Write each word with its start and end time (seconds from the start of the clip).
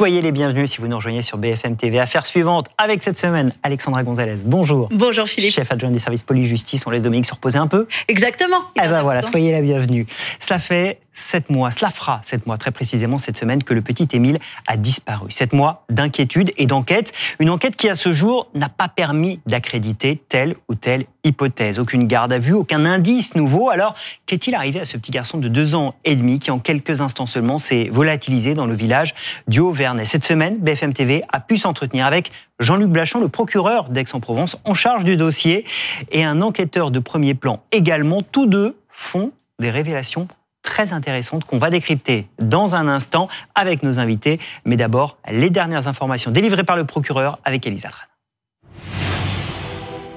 Soyez 0.00 0.22
les 0.22 0.32
bienvenus 0.32 0.70
si 0.70 0.78
vous 0.78 0.88
nous 0.88 0.96
rejoignez 0.96 1.20
sur 1.20 1.36
BFM 1.36 1.76
TV. 1.76 2.00
Affaire 2.00 2.24
suivante 2.24 2.68
avec 2.78 3.02
cette 3.02 3.18
semaine, 3.18 3.52
Alexandra 3.62 4.02
Gonzalez. 4.02 4.44
Bonjour. 4.46 4.88
Bonjour 4.90 5.26
Philippe. 5.26 5.52
Chef 5.52 5.70
adjoint 5.70 5.90
des 5.90 5.98
services 5.98 6.22
police-justice. 6.22 6.86
On 6.86 6.90
laisse 6.90 7.02
Dominique 7.02 7.26
se 7.26 7.34
reposer 7.34 7.58
un 7.58 7.66
peu. 7.66 7.86
Exactement. 8.08 8.62
Eh 8.82 8.88
ben 8.88 9.02
voilà, 9.02 9.20
soyez 9.20 9.52
la 9.52 9.60
bienvenue. 9.60 10.06
Cela 10.38 10.58
fait 10.58 11.00
sept 11.12 11.50
mois, 11.50 11.70
cela 11.70 11.90
fera 11.90 12.20
sept 12.24 12.46
mois 12.46 12.58
très 12.58 12.70
précisément 12.70 13.18
cette 13.18 13.38
semaine 13.38 13.62
que 13.62 13.74
le 13.74 13.82
petit 13.82 14.08
Émile 14.12 14.38
a 14.66 14.76
disparu. 14.76 15.30
Sept 15.30 15.52
mois 15.52 15.84
d'inquiétude 15.90 16.52
et 16.56 16.66
d'enquête. 16.66 17.12
Une 17.38 17.50
enquête 17.50 17.76
qui 17.76 17.88
à 17.88 17.94
ce 17.94 18.12
jour 18.12 18.48
n'a 18.54 18.68
pas 18.68 18.88
permis 18.88 19.40
d'accréditer 19.46 20.22
telle 20.28 20.56
ou 20.68 20.74
telle 20.74 21.04
hypothèse. 21.24 21.78
Aucune 21.78 22.06
garde 22.06 22.32
à 22.32 22.38
vue, 22.38 22.52
aucun 22.52 22.84
indice 22.84 23.34
nouveau. 23.34 23.70
Alors, 23.70 23.94
qu'est-il 24.26 24.54
arrivé 24.54 24.80
à 24.80 24.86
ce 24.86 24.96
petit 24.96 25.10
garçon 25.10 25.38
de 25.38 25.48
deux 25.48 25.74
ans 25.74 25.94
et 26.04 26.14
demi 26.14 26.38
qui 26.38 26.50
en 26.50 26.58
quelques 26.58 27.00
instants 27.00 27.26
seulement 27.26 27.58
s'est 27.58 27.88
volatilisé 27.92 28.54
dans 28.54 28.66
le 28.66 28.74
village 28.74 29.14
du 29.48 29.60
Haut-Vernay 29.60 30.04
Cette 30.04 30.24
semaine, 30.24 30.58
BFM 30.58 30.92
TV 30.92 31.22
a 31.30 31.40
pu 31.40 31.56
s'entretenir 31.56 32.06
avec 32.06 32.30
Jean-Luc 32.58 32.88
Blachon, 32.88 33.20
le 33.20 33.28
procureur 33.28 33.88
d'Aix-en-Provence 33.88 34.58
en 34.64 34.74
charge 34.74 35.04
du 35.04 35.16
dossier, 35.16 35.64
et 36.12 36.24
un 36.24 36.42
enquêteur 36.42 36.90
de 36.90 36.98
premier 36.98 37.34
plan 37.34 37.62
également. 37.72 38.22
Tous 38.22 38.46
deux 38.46 38.78
font 38.92 39.32
des 39.58 39.70
révélations 39.70 40.28
très 40.62 40.92
intéressantes 40.92 41.44
qu'on 41.44 41.58
va 41.58 41.70
décrypter 41.70 42.26
dans 42.38 42.74
un 42.74 42.88
instant 42.88 43.28
avec 43.54 43.82
nos 43.82 43.98
invités. 43.98 44.38
Mais 44.64 44.76
d'abord, 44.76 45.16
les 45.30 45.50
dernières 45.50 45.88
informations 45.88 46.30
délivrées 46.30 46.64
par 46.64 46.76
le 46.76 46.84
procureur 46.84 47.38
avec 47.44 47.66
Elisa 47.66 47.88
Tran. 47.88 48.04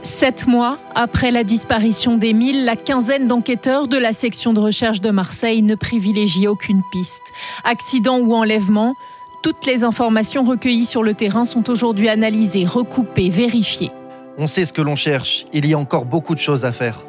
Sept 0.03 0.47
mois 0.47 0.79
après 0.95 1.31
la 1.31 1.43
disparition 1.43 2.17
d'Émile, 2.17 2.65
la 2.65 2.75
quinzaine 2.75 3.27
d'enquêteurs 3.27 3.87
de 3.87 3.97
la 3.97 4.11
section 4.11 4.53
de 4.53 4.59
recherche 4.59 4.99
de 4.99 5.11
Marseille 5.11 5.61
ne 5.61 5.75
privilégie 5.75 6.47
aucune 6.47 6.81
piste. 6.91 7.23
Accident 7.63 8.19
ou 8.19 8.33
enlèvement, 8.35 8.95
toutes 9.43 9.65
les 9.65 9.83
informations 9.83 10.43
recueillies 10.43 10.85
sur 10.85 11.03
le 11.03 11.13
terrain 11.13 11.45
sont 11.45 11.69
aujourd'hui 11.69 12.09
analysées, 12.09 12.65
recoupées, 12.65 13.29
vérifiées. 13.29 13.91
On 14.37 14.47
sait 14.47 14.65
ce 14.65 14.73
que 14.73 14.81
l'on 14.81 14.95
cherche, 14.95 15.45
il 15.53 15.65
y 15.65 15.73
a 15.73 15.77
encore 15.77 16.05
beaucoup 16.05 16.35
de 16.35 16.39
choses 16.39 16.65
à 16.65 16.73
faire. 16.73 17.03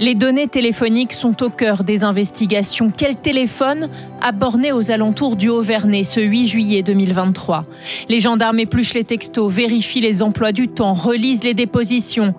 Les 0.00 0.14
données 0.14 0.46
téléphoniques 0.46 1.12
sont 1.12 1.42
au 1.42 1.50
cœur 1.50 1.82
des 1.82 2.04
investigations. 2.04 2.88
Quel 2.96 3.16
téléphone 3.16 3.88
a 4.20 4.30
borné 4.30 4.70
aux 4.70 4.92
alentours 4.92 5.34
du 5.34 5.48
Haut-Vernay 5.48 6.04
ce 6.04 6.20
8 6.20 6.46
juillet 6.46 6.82
2023 6.84 7.66
Les 8.08 8.20
gendarmes 8.20 8.60
épluchent 8.60 8.94
les 8.94 9.02
textos, 9.02 9.52
vérifient 9.52 10.00
les 10.00 10.22
emplois 10.22 10.52
du 10.52 10.68
temps, 10.68 10.92
relisent 10.92 11.42
les 11.42 11.54
dépositions. 11.54 12.32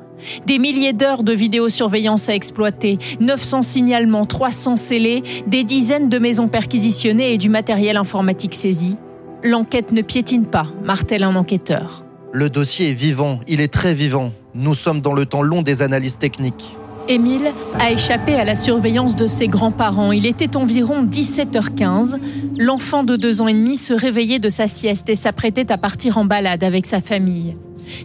Des 0.48 0.58
milliers 0.58 0.94
d'heures 0.94 1.24
de 1.24 1.34
vidéosurveillance 1.34 2.30
à 2.30 2.34
exploiter, 2.34 2.98
900 3.20 3.62
signalements, 3.62 4.26
300 4.26 4.78
scellés, 4.78 5.22
des 5.48 5.66
dizaines 5.66 6.08
de 6.08 6.18
maisons 6.18 6.48
perquisitionnées 6.48 7.34
et 7.34 7.38
du 7.38 7.50
matériel 7.50 7.98
informatique 7.98 8.56
saisi. 8.56 8.96
L'enquête 9.44 9.92
ne 9.92 10.02
piétine 10.02 10.46
pas, 10.46 10.68
martèle 10.86 11.24
un 11.24 11.36
enquêteur. 11.36 12.06
Le 12.32 12.50
dossier 12.50 12.92
est 12.92 12.94
vivant, 12.94 13.42
il 13.50 13.60
est 13.60 13.74
très 13.74 13.94
vivant. 13.94 14.32
Nous 14.56 14.76
sommes 14.76 15.02
dans 15.02 15.14
le 15.14 15.26
temps 15.26 15.42
long 15.42 15.62
des 15.62 15.82
analyses 15.82 16.18
techniques. 16.18 16.78
Émile 17.08 17.54
a 17.80 17.92
échappé 17.92 18.36
à 18.36 18.44
la 18.44 18.56
surveillance 18.56 19.16
de 19.16 19.28
ses 19.28 19.48
grands-parents. 19.48 20.12
Il 20.12 20.26
était 20.26 20.56
environ 20.56 21.04
17h15. 21.04 22.20
L'enfant 22.58 23.04
de 23.04 23.16
deux 23.16 23.42
ans 23.42 23.48
et 23.48 23.54
demi 23.54 23.78
se 23.78 23.94
réveillait 23.94 24.40
de 24.40 24.50
sa 24.50 24.68
sieste 24.68 25.10
et 25.10 25.16
s'apprêtait 25.16 25.72
à 25.72 25.78
partir 25.78 26.18
en 26.18 26.26
balade 26.26 26.64
avec 26.64 26.86
sa 26.86 27.02
famille. 27.02 27.56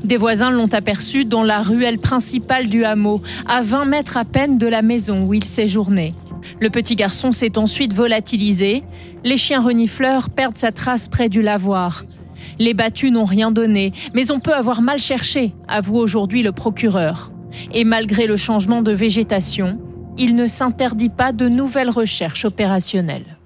Des 0.03 0.17
voisins 0.17 0.51
l'ont 0.51 0.73
aperçu 0.73 1.25
dans 1.25 1.43
la 1.43 1.61
ruelle 1.61 1.99
principale 1.99 2.69
du 2.69 2.85
hameau, 2.85 3.21
à 3.47 3.61
20 3.61 3.85
mètres 3.85 4.17
à 4.17 4.25
peine 4.25 4.57
de 4.57 4.67
la 4.67 4.81
maison 4.81 5.27
où 5.27 5.35
il 5.35 5.45
séjournait. 5.45 6.15
Le 6.61 6.71
petit 6.71 6.95
garçon 6.95 7.33
s'est 7.33 7.59
ensuite 7.59 7.93
volatilisé. 7.93 8.83
Les 9.25 9.37
chiens 9.37 9.61
renifleurs 9.61 10.31
perdent 10.31 10.59
sa 10.59 10.73
trace 10.73 11.09
près 11.09 11.29
du 11.29 11.43
lavoir. 11.43 12.05
Les 12.59 12.75
battus 12.75 13.11
n'ont 13.11 13.25
rien 13.25 13.51
donné, 13.51 13.93
mais 14.15 14.31
on 14.31 14.41
peut 14.41 14.55
avoir 14.55 14.83
mal 14.83 14.99
cherché, 14.99 15.53
avoue 15.69 15.97
aujourd'hui 15.97 16.43
le 16.43 16.53
procureur. 16.53 17.34
Et 17.73 17.85
malgré 17.85 18.27
le 18.27 18.37
changement 18.37 18.83
de 18.83 18.93
végétation, 18.93 19.79
il 20.17 20.37
ne 20.37 20.47
s'interdit 20.47 21.09
pas 21.09 21.33
de 21.33 21.49
nouvelles 21.49 21.91
recherches 21.91 22.45
opérationnelles. 22.45 23.37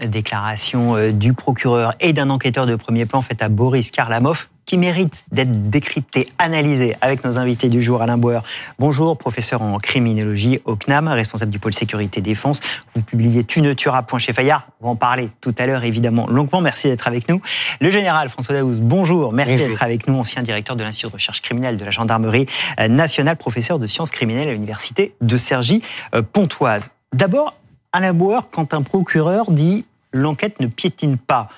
Déclaration 0.00 0.96
euh, 0.96 1.12
du 1.12 1.32
procureur 1.32 1.94
et 2.00 2.12
d'un 2.12 2.30
enquêteur 2.30 2.66
de 2.66 2.74
premier 2.76 3.06
plan 3.06 3.22
faite 3.22 3.42
à 3.42 3.48
Boris 3.48 3.90
Karlamov 3.90 4.48
qui 4.66 4.78
mérite 4.78 5.26
d'être 5.32 5.70
décrypté, 5.70 6.28
analysé 6.38 6.94
avec 7.00 7.24
nos 7.24 7.38
invités 7.38 7.68
du 7.68 7.82
jour, 7.82 8.02
Alain 8.02 8.18
Bauer. 8.18 8.42
Bonjour, 8.78 9.16
professeur 9.16 9.62
en 9.62 9.78
criminologie 9.78 10.60
au 10.64 10.76
CNAM, 10.76 11.08
responsable 11.08 11.50
du 11.50 11.58
pôle 11.58 11.74
sécurité 11.74 12.20
défense. 12.20 12.60
Vous 12.94 13.02
publiez 13.02 13.44
Tu 13.44 13.60
ne 13.60 13.72
tueras 13.72 14.02
point 14.02 14.18
chez 14.18 14.32
Fayard. 14.32 14.66
On 14.80 14.86
va 14.86 14.90
en 14.92 14.96
parler 14.96 15.30
tout 15.40 15.54
à 15.58 15.66
l'heure, 15.66 15.84
évidemment, 15.84 16.26
longuement. 16.28 16.60
Merci 16.60 16.88
d'être 16.88 17.08
avec 17.08 17.28
nous. 17.28 17.40
Le 17.80 17.90
général 17.90 18.28
François 18.30 18.54
Daouz, 18.54 18.80
bonjour. 18.80 19.32
Merci 19.32 19.56
d'être 19.56 19.82
avec 19.82 20.06
nous, 20.06 20.18
ancien 20.18 20.42
directeur 20.42 20.76
de 20.76 20.82
l'Institut 20.82 21.08
de 21.08 21.12
recherche 21.12 21.42
criminelle 21.42 21.76
de 21.76 21.84
la 21.84 21.90
gendarmerie 21.90 22.46
euh, 22.80 22.88
nationale, 22.88 23.36
professeur 23.36 23.78
de 23.78 23.86
sciences 23.86 24.10
criminelles 24.10 24.48
à 24.48 24.52
l'université 24.52 25.14
de 25.20 25.36
Cergy-Pontoise. 25.36 26.90
D'abord, 27.12 27.56
Alain 27.92 28.14
Bauer, 28.14 28.48
quand 28.50 28.74
un 28.74 28.82
procureur 28.82 29.50
dit 29.50 29.84
l'enquête 30.12 30.60
ne 30.60 30.66
piétine 30.66 31.18
pas, 31.18 31.48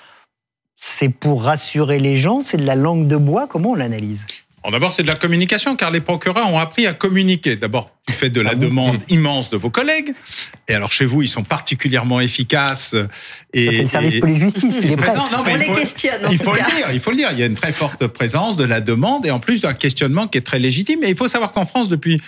c'est 0.87 1.09
pour 1.09 1.45
rassurer 1.45 1.99
les 1.99 2.19
gens, 2.19 2.41
c'est 2.43 2.59
de 2.59 2.67
la 2.67 2.75
langue 2.75 3.09
de 3.09 3.17
bois, 3.17 3.47
comment 3.49 3.71
on 3.71 3.75
l'analyse? 3.75 4.27
D'abord, 4.71 4.93
c'est 4.93 5.03
de 5.03 5.09
la 5.09 5.15
communication, 5.15 5.77
car 5.77 5.91
les 5.91 6.03
procureurs 6.03 6.47
ont 6.51 6.59
appris 6.59 6.87
à 6.87 6.93
communiquer. 6.93 7.57
D'abord, 7.57 7.91
du 8.07 8.13
fait 8.13 8.29
de 8.29 8.43
la 8.43 8.51
ah 8.51 8.55
demande 8.55 8.99
immense 9.09 9.49
de 9.49 9.57
vos 9.57 9.71
collègues. 9.71 10.13
Et 10.69 10.75
alors, 10.75 10.93
chez 10.93 11.07
vous, 11.07 11.23
ils 11.23 11.29
sont 11.29 11.43
particulièrement 11.43 12.21
efficaces. 12.21 12.95
Et, 13.55 13.73
c'est 13.73 13.81
le 13.83 13.87
service 13.87 14.21
police-justice 14.21 14.79
qui 14.79 14.89
les 14.89 14.97
presse. 14.99 15.33
Non, 15.33 15.39
non, 15.39 15.45
on 15.51 15.57
les 15.57 15.67
questionne. 15.69 16.29
Il 16.31 16.39
faut 16.39 16.53
le 16.53 16.61
dire, 16.61 16.91
il 16.93 17.01
faut 17.01 17.11
le 17.13 17.17
dire. 17.17 17.31
Il 17.33 17.39
y 17.39 17.43
a 17.43 17.47
une 17.47 17.55
très 17.55 17.73
forte 17.73 18.07
présence 18.07 18.57
de 18.57 18.65
la 18.65 18.83
demande 18.83 19.25
et 19.25 19.31
en 19.31 19.41
plus 19.41 19.63
d'un 19.63 19.75
questionnement 19.75 20.29
qui 20.29 20.37
est 20.37 20.43
très 20.47 20.59
légitime. 20.59 21.03
Et 21.03 21.09
il 21.09 21.17
faut 21.17 21.29
savoir 21.29 21.53
qu'en 21.53 21.65
France, 21.65 21.89
depuis 21.89 22.21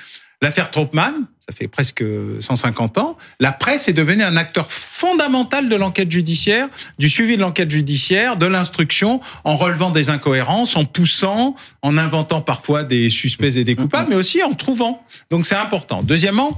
L'affaire 0.43 0.71
Troppmann, 0.71 1.15
ça 1.41 1.55
fait 1.55 1.67
presque 1.67 2.05
150 2.41 2.99
ans, 2.99 3.17
la 3.41 3.53
presse 3.53 3.89
est 3.89 3.95
devenue 3.95 4.23
un 4.23 4.37
acteur 4.37 4.71
fondamental 4.71 5.69
de 5.69 5.77
l'enquête 5.77 6.11
judiciaire, 6.11 6.69
du 6.99 7.09
suivi 7.09 7.37
de 7.37 7.41
l'enquête 7.41 7.71
judiciaire, 7.71 8.37
de 8.37 8.47
l'instruction, 8.47 9.21
en 9.45 9.57
relevant 9.57 9.91
des 9.91 10.11
incohérences, 10.11 10.77
en 10.77 10.85
poussant, 10.85 11.55
en 11.81 11.97
inventant 11.97 12.43
parfois 12.43 12.85
des 12.85 13.09
suspects 13.09 13.57
et 13.57 13.65
des 13.65 13.77
coupables, 13.77 14.11
mais 14.11 14.17
aussi 14.17 14.43
en 14.43 14.53
trouvant. 14.53 15.03
Donc 15.31 15.47
c'est 15.47 15.57
important. 15.57 16.03
Deuxièmement, 16.03 16.57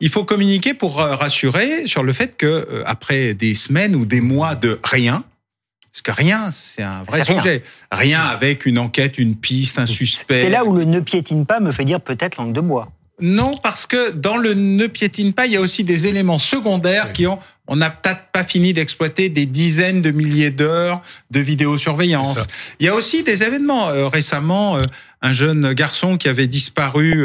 il 0.00 0.10
faut 0.10 0.24
communiquer 0.24 0.74
pour 0.74 1.00
euh, 1.00 1.14
rassurer 1.14 1.86
sur 1.86 2.02
le 2.02 2.12
fait 2.12 2.36
que 2.36 2.46
euh, 2.46 2.82
après 2.86 3.32
des 3.32 3.54
semaines 3.54 3.94
ou 3.94 4.04
des 4.04 4.20
mois 4.20 4.54
de 4.54 4.80
rien, 4.84 5.24
parce 5.92 6.02
que 6.02 6.10
rien, 6.10 6.50
c'est 6.50 6.82
un 6.82 7.04
vrai 7.04 7.24
sujet. 7.24 7.62
Rien. 7.92 8.20
rien 8.20 8.20
avec 8.22 8.66
une 8.66 8.78
enquête, 8.78 9.16
une 9.16 9.36
piste, 9.36 9.78
un 9.78 9.86
suspect. 9.86 10.40
C'est 10.40 10.50
là 10.50 10.64
où 10.64 10.74
le 10.74 10.84
ne 10.84 10.98
piétine 10.98 11.46
pas 11.46 11.60
me 11.60 11.70
fait 11.70 11.84
dire 11.84 12.00
peut-être 12.00 12.36
langue 12.36 12.52
de 12.52 12.60
bois. 12.60 12.90
Non, 13.20 13.56
parce 13.62 13.86
que 13.86 14.10
dans 14.10 14.36
le 14.36 14.54
ne 14.54 14.86
piétine 14.86 15.32
pas, 15.32 15.46
il 15.46 15.52
y 15.52 15.56
a 15.56 15.60
aussi 15.60 15.84
des 15.84 16.06
éléments 16.08 16.40
secondaires 16.40 17.12
qui 17.12 17.26
ont 17.26 17.38
on 17.66 17.76
n'a 17.76 17.90
peut-être 17.90 18.24
pas 18.32 18.44
fini 18.44 18.72
d'exploiter 18.72 19.28
des 19.30 19.46
dizaines 19.46 20.02
de 20.02 20.10
milliers 20.10 20.50
d'heures 20.50 21.00
de 21.30 21.40
vidéosurveillance. 21.40 22.46
Il 22.78 22.86
y 22.86 22.88
a 22.88 22.94
aussi 22.94 23.22
des 23.22 23.42
événements. 23.42 23.88
Euh, 23.88 24.08
récemment, 24.08 24.76
euh, 24.76 24.82
un 25.22 25.32
jeune 25.32 25.72
garçon 25.72 26.18
qui 26.18 26.28
avait 26.28 26.46
disparu 26.46 27.24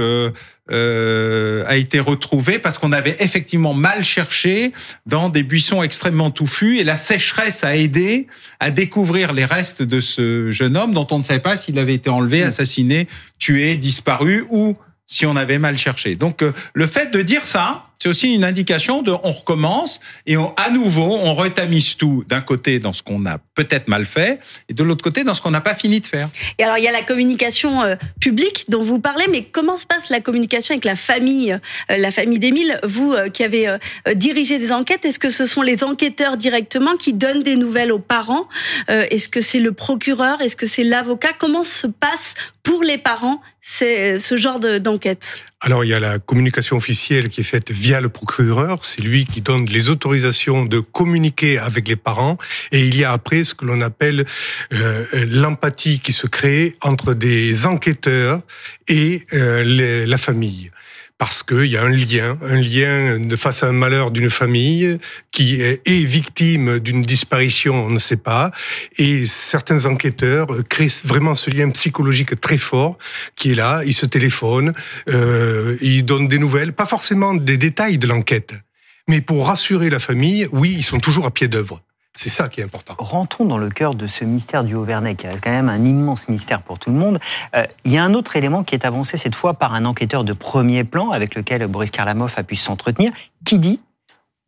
euh, 0.71 1.65
a 1.67 1.75
été 1.75 1.99
retrouvé 1.99 2.57
parce 2.57 2.77
qu'on 2.77 2.93
avait 2.93 3.17
effectivement 3.19 3.73
mal 3.73 4.03
cherché 4.03 4.71
dans 5.05 5.27
des 5.27 5.43
buissons 5.43 5.83
extrêmement 5.83 6.31
touffus 6.31 6.77
et 6.77 6.85
la 6.85 6.95
sécheresse 6.95 7.65
a 7.65 7.75
aidé 7.75 8.27
à 8.61 8.71
découvrir 8.71 9.33
les 9.33 9.43
restes 9.43 9.81
de 9.81 9.99
ce 9.99 10.51
jeune 10.51 10.77
homme 10.77 10.93
dont 10.93 11.07
on 11.11 11.17
ne 11.17 11.23
savait 11.23 11.41
pas 11.41 11.57
s'il 11.57 11.77
avait 11.77 11.95
été 11.95 12.09
enlevé, 12.09 12.43
mmh. 12.43 12.47
assassiné, 12.47 13.07
tué, 13.39 13.75
disparu 13.75 14.45
ou 14.49 14.77
si 15.09 15.25
on 15.25 15.35
avait 15.35 15.57
mal 15.57 15.77
cherché. 15.77 16.15
Donc 16.15 16.41
euh, 16.41 16.53
le 16.73 16.87
fait 16.87 17.11
de 17.11 17.21
dire 17.21 17.45
ça, 17.45 17.83
c'est 18.01 18.07
aussi 18.07 18.33
une 18.33 18.45
indication 18.45 19.01
de 19.01 19.11
on 19.11 19.31
recommence 19.31 19.99
et 20.25 20.35
à 20.55 20.69
nouveau 20.69 21.03
on 21.03 21.33
retamise 21.33 21.97
tout 21.97 22.23
d'un 22.29 22.39
côté 22.39 22.79
dans 22.79 22.93
ce 22.93 23.03
qu'on 23.03 23.25
a 23.25 23.39
peut-être 23.55 23.89
mal 23.89 24.05
fait 24.05 24.39
et 24.69 24.73
de 24.73 24.83
l'autre 24.83 25.03
côté 25.03 25.25
dans 25.25 25.33
ce 25.33 25.41
qu'on 25.41 25.51
n'a 25.51 25.59
pas 25.59 25.75
fini 25.75 25.99
de 25.99 26.05
faire. 26.05 26.29
Et 26.57 26.63
alors 26.63 26.77
il 26.77 26.85
y 26.85 26.87
a 26.87 26.93
la 26.93 27.03
communication 27.03 27.81
euh, 27.83 27.95
publique 28.21 28.69
dont 28.69 28.83
vous 28.83 28.99
parlez, 28.99 29.25
mais 29.29 29.43
comment 29.43 29.75
se 29.75 29.85
passe 29.85 30.09
la 30.09 30.21
communication 30.21 30.73
avec 30.73 30.85
la 30.85 30.95
famille, 30.95 31.51
euh, 31.51 31.97
la 31.97 32.11
famille 32.11 32.39
d'Émile? 32.39 32.79
Vous 32.83 33.11
euh, 33.11 33.27
qui 33.27 33.43
avez 33.43 33.77
dirigé 34.15 34.59
des 34.59 34.71
enquêtes, 34.71 35.03
est-ce 35.03 35.19
que 35.19 35.29
ce 35.29 35.45
sont 35.45 35.61
les 35.61 35.83
enquêteurs 35.83 36.37
directement 36.37 36.95
qui 36.95 37.11
donnent 37.11 37.43
des 37.43 37.57
nouvelles 37.57 37.91
aux 37.91 37.99
parents? 37.99 38.47
Est-ce 38.87 39.27
que 39.27 39.41
c'est 39.41 39.59
le 39.59 39.73
procureur? 39.73 40.41
Est-ce 40.41 40.55
que 40.55 40.67
c'est 40.67 40.83
l'avocat? 40.83 41.33
Comment 41.37 41.63
se 41.63 41.87
passe 41.87 42.35
pour 42.63 42.83
les 42.83 42.97
parents 42.97 43.41
ce 43.61 44.35
genre 44.37 44.59
d'enquête? 44.59 45.43
Alors 45.61 45.83
il 45.83 45.89
y 45.89 45.93
a 45.93 45.99
la 45.99 46.19
communication 46.19 46.77
officielle 46.77 47.27
qui 47.27 47.41
est 47.41 47.43
faite 47.43 47.69
via 47.69 47.99
le 47.99 48.07
procureur, 48.07 48.85
c'est 48.85 49.01
lui 49.01 49.25
qui 49.25 49.41
donne 49.41 49.65
les 49.65 49.89
autorisations 49.89 50.63
de 50.63 50.79
communiquer 50.79 51.57
avec 51.57 51.89
les 51.89 51.97
parents, 51.97 52.37
et 52.71 52.85
il 52.85 52.95
y 52.95 53.03
a 53.03 53.11
après 53.11 53.43
ce 53.43 53.53
que 53.53 53.65
l'on 53.65 53.81
appelle 53.81 54.25
euh, 54.73 55.05
l'empathie 55.13 55.99
qui 55.99 56.13
se 56.13 56.27
crée 56.27 56.77
entre 56.81 57.13
des 57.13 57.65
enquêteurs 57.65 58.41
et 58.87 59.25
euh, 59.33 60.05
la 60.05 60.17
famille 60.17 60.71
parce 61.19 61.43
qu'il 61.43 61.65
y 61.65 61.75
a 61.75 61.83
un 61.83 61.89
lien, 61.89 62.37
un 62.41 62.61
lien 62.61 63.19
de 63.19 63.35
face 63.35 63.61
à 63.61 63.67
un 63.67 63.73
malheur 63.73 64.09
d'une 64.09 64.29
famille 64.29 64.97
qui 65.31 65.61
est, 65.61 65.85
victime 65.85 66.79
d'une 66.79 67.01
disparition, 67.01 67.85
on 67.85 67.89
ne 67.89 67.99
sait 67.99 68.17
pas, 68.17 68.51
et 68.97 69.25
certains 69.25 69.85
enquêteurs 69.85 70.47
créent 70.69 71.03
vraiment 71.03 71.35
ce 71.35 71.51
lien 71.51 71.69
psychologique 71.71 72.39
très 72.39 72.57
fort 72.57 72.97
qui 73.35 73.51
est 73.51 73.55
là. 73.55 73.81
Ils 73.85 73.93
se 73.93 74.05
téléphonent, 74.05 74.73
euh, 75.09 75.77
ils 75.81 76.05
donnent 76.05 76.29
des 76.29 76.39
nouvelles, 76.39 76.71
pas 76.71 76.85
forcément 76.85 77.33
des 77.33 77.57
détails 77.57 77.97
de 77.97 78.07
l'enquête, 78.07 78.53
mais 79.09 79.19
pour 79.19 79.47
rassurer 79.47 79.89
la 79.89 79.99
famille, 79.99 80.47
oui, 80.53 80.73
ils 80.77 80.83
sont 80.83 81.01
toujours 81.01 81.25
à 81.25 81.31
pied 81.31 81.49
d'œuvre. 81.49 81.83
C'est 82.21 82.27
ça 82.27 82.49
qui 82.49 82.59
est 82.59 82.65
important. 82.65 82.95
Rentrons 82.97 83.45
dans 83.45 83.57
le 83.57 83.69
cœur 83.69 83.95
de 83.95 84.05
ce 84.05 84.25
mystère 84.25 84.65
du 84.65 84.75
Auvernais, 84.75 85.15
qui 85.15 85.25
est 85.25 85.39
quand 85.39 85.51
même 85.51 85.69
un 85.69 85.85
immense 85.85 86.27
mystère 86.27 86.61
pour 86.61 86.77
tout 86.77 86.89
le 86.89 86.97
monde. 86.97 87.17
Euh, 87.55 87.65
il 87.85 87.93
y 87.93 87.97
a 87.97 88.03
un 88.03 88.13
autre 88.13 88.35
élément 88.35 88.65
qui 88.65 88.75
est 88.75 88.83
avancé 88.85 89.15
cette 89.15 89.35
fois 89.35 89.53
par 89.53 89.73
un 89.73 89.85
enquêteur 89.85 90.25
de 90.25 90.33
premier 90.33 90.83
plan 90.83 91.11
avec 91.11 91.33
lequel 91.33 91.65
Boris 91.67 91.91
Karlamov 91.91 92.33
a 92.35 92.43
pu 92.43 92.57
s'entretenir, 92.57 93.13
qui 93.45 93.57
dit 93.57 93.79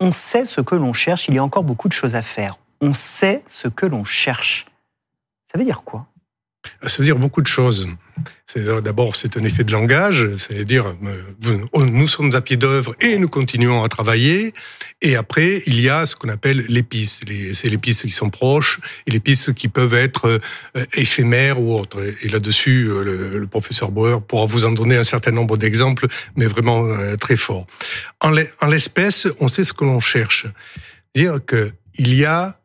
on 0.01 0.12
sait 0.12 0.44
ce 0.44 0.59
que 0.59 0.75
l'on 0.75 0.91
cherche, 0.91 1.29
il 1.29 1.35
y 1.35 1.38
a 1.38 1.44
encore 1.45 1.63
beaucoup 1.63 1.88
de 1.88 1.94
choses 1.94 2.15
à 2.15 2.21
faire. 2.21 2.57
On 2.81 2.94
sait 2.94 3.41
ce 3.47 3.69
que 3.69 3.85
l'on 3.85 4.03
cherche. 4.03 4.65
Ça 5.50 5.57
veut 5.57 5.63
dire 5.63 5.83
quoi? 5.85 6.07
Ça 6.85 6.97
veut 6.99 7.05
dire 7.05 7.17
beaucoup 7.17 7.41
de 7.41 7.47
choses. 7.47 7.87
D'abord, 8.55 9.15
c'est 9.15 9.37
un 9.37 9.43
effet 9.43 9.63
de 9.63 9.71
langage, 9.71 10.27
c'est-à-dire 10.35 10.93
euh, 11.03 11.85
nous 11.85 12.07
sommes 12.07 12.35
à 12.35 12.41
pied 12.41 12.57
d'œuvre 12.57 12.95
et 12.99 13.17
nous 13.17 13.29
continuons 13.29 13.83
à 13.83 13.87
travailler. 13.87 14.53
Et 15.01 15.15
après, 15.15 15.63
il 15.65 15.79
y 15.79 15.89
a 15.89 16.05
ce 16.05 16.15
qu'on 16.15 16.29
appelle 16.29 16.65
les 16.67 16.83
pistes. 16.83 17.23
C'est 17.53 17.69
les 17.69 17.77
pistes 17.77 18.03
qui 18.03 18.11
sont 18.11 18.29
proches 18.29 18.79
et 19.07 19.11
les 19.11 19.19
pistes 19.19 19.53
qui 19.53 19.69
peuvent 19.69 19.93
être 19.93 20.39
euh, 20.75 20.85
éphémères 20.93 21.61
ou 21.61 21.73
autres. 21.73 21.99
Et 22.21 22.29
là-dessus, 22.29 22.89
euh, 22.89 23.39
le, 23.39 23.47
professeur 23.47 23.91
Bauer 23.91 24.21
pourra 24.21 24.45
vous 24.45 24.65
en 24.65 24.71
donner 24.71 24.97
un 24.97 25.03
certain 25.03 25.31
nombre 25.31 25.57
d'exemples, 25.57 26.07
mais 26.35 26.45
vraiment 26.45 26.85
très 27.19 27.35
forts. 27.35 27.67
En 28.19 28.31
l'espèce, 28.67 29.27
on 29.39 29.47
sait 29.47 29.63
ce 29.63 29.73
que 29.73 29.83
l'on 29.83 29.99
cherche. 29.99 30.45
Dire 31.15 31.39
qu'il 31.45 32.13
y 32.13 32.25
a 32.25 32.59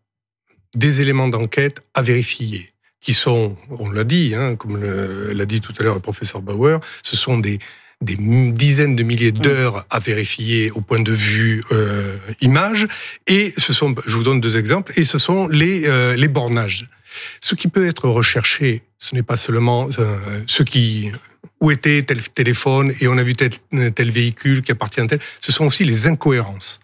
des 0.75 1.01
éléments 1.01 1.29
d'enquête 1.29 1.83
à 1.95 2.03
vérifier 2.03 2.73
qui 3.07 3.13
sont, 3.13 3.55
on 3.71 3.89
l'a 3.89 4.03
dit, 4.03 4.35
hein, 4.35 4.57
comme 4.57 4.81
l'a 4.83 5.47
dit 5.47 5.61
tout 5.61 5.73
à 5.79 5.85
l'heure 5.85 5.95
le 5.95 6.01
professeur 6.01 6.43
Bauer, 6.43 6.81
ce 7.05 7.15
sont 7.15 7.39
des, 7.39 7.61
des 8.01 8.17
dizaines 8.17 8.97
de 8.97 9.05
milliers 9.05 9.31
mm. 9.31 9.39
d'heures 9.39 9.87
à 9.91 10.01
vérifier 10.01 10.73
au 10.73 10.81
point 10.81 10.99
de 10.99 11.13
vue 11.13 11.63
euh, 11.71 12.17
image, 12.41 12.89
et 13.29 13.55
ce 13.59 13.73
sont, 13.73 13.95
je 14.07 14.17
vous 14.17 14.25
donne 14.25 14.41
deux 14.41 14.57
exemples, 14.57 14.93
et 14.97 15.05
ce 15.05 15.19
sont 15.19 15.47
les, 15.47 15.87
euh, 15.87 16.17
les 16.17 16.27
bornages. 16.27 16.89
Ce 17.41 17.55
qui 17.55 17.69
peut 17.69 17.87
être 17.87 18.09
recherché, 18.09 18.83
ce 18.99 19.15
n'est 19.15 19.23
pas 19.23 19.37
seulement 19.37 19.87
euh, 20.01 20.41
ce 20.49 20.65
qui 20.65 21.13
où 21.61 21.71
était 21.71 22.03
tel 22.03 22.21
téléphone 22.29 22.93
et 23.01 23.07
on 23.07 23.17
a 23.19 23.23
vu 23.23 23.35
tel, 23.35 23.51
tel 23.95 24.11
véhicule 24.11 24.63
qui 24.63 24.73
appartient 24.73 25.01
à 25.01 25.07
tel, 25.07 25.21
ce 25.39 25.53
sont 25.53 25.65
aussi 25.65 25.85
les 25.85 26.09
incohérences. 26.09 26.81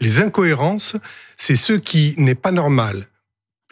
Les 0.00 0.20
incohérences, 0.20 0.94
c'est 1.36 1.56
ce 1.56 1.72
qui 1.72 2.14
n'est 2.16 2.36
pas 2.36 2.52
normal 2.52 3.08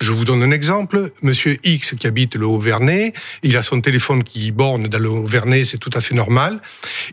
je 0.01 0.13
vous 0.13 0.25
donne 0.25 0.43
un 0.43 0.51
exemple. 0.51 1.13
Monsieur 1.23 1.59
X 1.63 1.95
qui 1.95 2.07
habite 2.07 2.35
le 2.35 2.47
Haut-Vernay, 2.47 3.13
il 3.43 3.57
a 3.57 3.63
son 3.63 3.81
téléphone 3.81 4.25
qui 4.25 4.51
borne 4.51 4.89
dans 4.89 4.99
le 4.99 5.09
Haut-Vernay, 5.09 5.65
c'est 5.65 5.79
tout 5.79 5.91
à 5.95 6.01
fait 6.01 6.15
normal. 6.15 6.61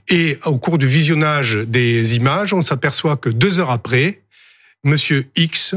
Et 0.10 0.40
au 0.46 0.58
cours 0.58 0.78
du 0.78 0.88
visionnage 0.88 1.56
des 1.56 2.16
images, 2.16 2.54
on 2.54 2.62
s'aperçoit 2.62 3.18
que 3.18 3.30
deux 3.30 3.60
heures 3.60 3.72
après, 3.72 4.22
Monsieur 4.84 5.28
X, 5.36 5.76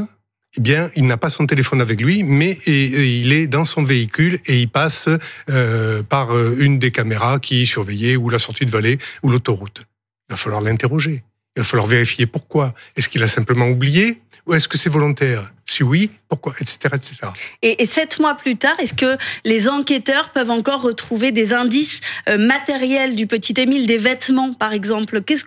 eh 0.56 0.60
bien, 0.60 0.90
il 0.96 1.06
n'a 1.06 1.16
pas 1.16 1.30
son 1.30 1.46
téléphone 1.46 1.80
avec 1.80 2.00
lui, 2.00 2.22
mais 2.22 2.58
il 2.66 3.32
est 3.32 3.46
dans 3.46 3.64
son 3.64 3.82
véhicule 3.82 4.38
et 4.46 4.60
il 4.60 4.68
passe 4.68 5.08
euh, 5.48 6.02
par 6.02 6.36
euh, 6.36 6.56
une 6.58 6.78
des 6.78 6.90
caméras 6.90 7.38
qui 7.38 7.66
surveillait 7.66 8.16
ou 8.16 8.28
la 8.28 8.38
sortie 8.38 8.66
de 8.66 8.70
vallée 8.70 8.98
ou 9.22 9.30
l'autoroute. 9.30 9.82
Il 10.28 10.32
va 10.32 10.36
falloir 10.36 10.60
l'interroger. 10.60 11.22
Il 11.56 11.62
va 11.62 11.64
falloir 11.64 11.88
vérifier 11.88 12.26
pourquoi. 12.26 12.74
Est-ce 12.96 13.08
qu'il 13.08 13.22
a 13.22 13.28
simplement 13.28 13.68
oublié 13.68 14.20
ou 14.46 14.54
est-ce 14.54 14.68
que 14.68 14.78
c'est 14.78 14.90
volontaire? 14.90 15.52
Si 15.66 15.82
oui, 15.82 16.10
pourquoi? 16.28 16.54
Etc. 16.60 16.78
etc. 16.92 17.16
Et, 17.62 17.86
sept 17.86 18.18
mois 18.18 18.34
plus 18.34 18.56
tard, 18.56 18.74
est-ce 18.78 18.94
que 18.94 19.16
les 19.44 19.68
enquêteurs 19.68 20.30
peuvent 20.30 20.50
encore 20.50 20.82
retrouver 20.82 21.30
des 21.30 21.52
indices 21.52 22.00
euh, 22.28 22.38
matériels 22.38 23.14
du 23.14 23.26
petit 23.26 23.54
Émile, 23.56 23.86
des 23.86 23.98
vêtements 23.98 24.52
par 24.54 24.72
exemple? 24.72 25.22
Qu'est-ce 25.22 25.44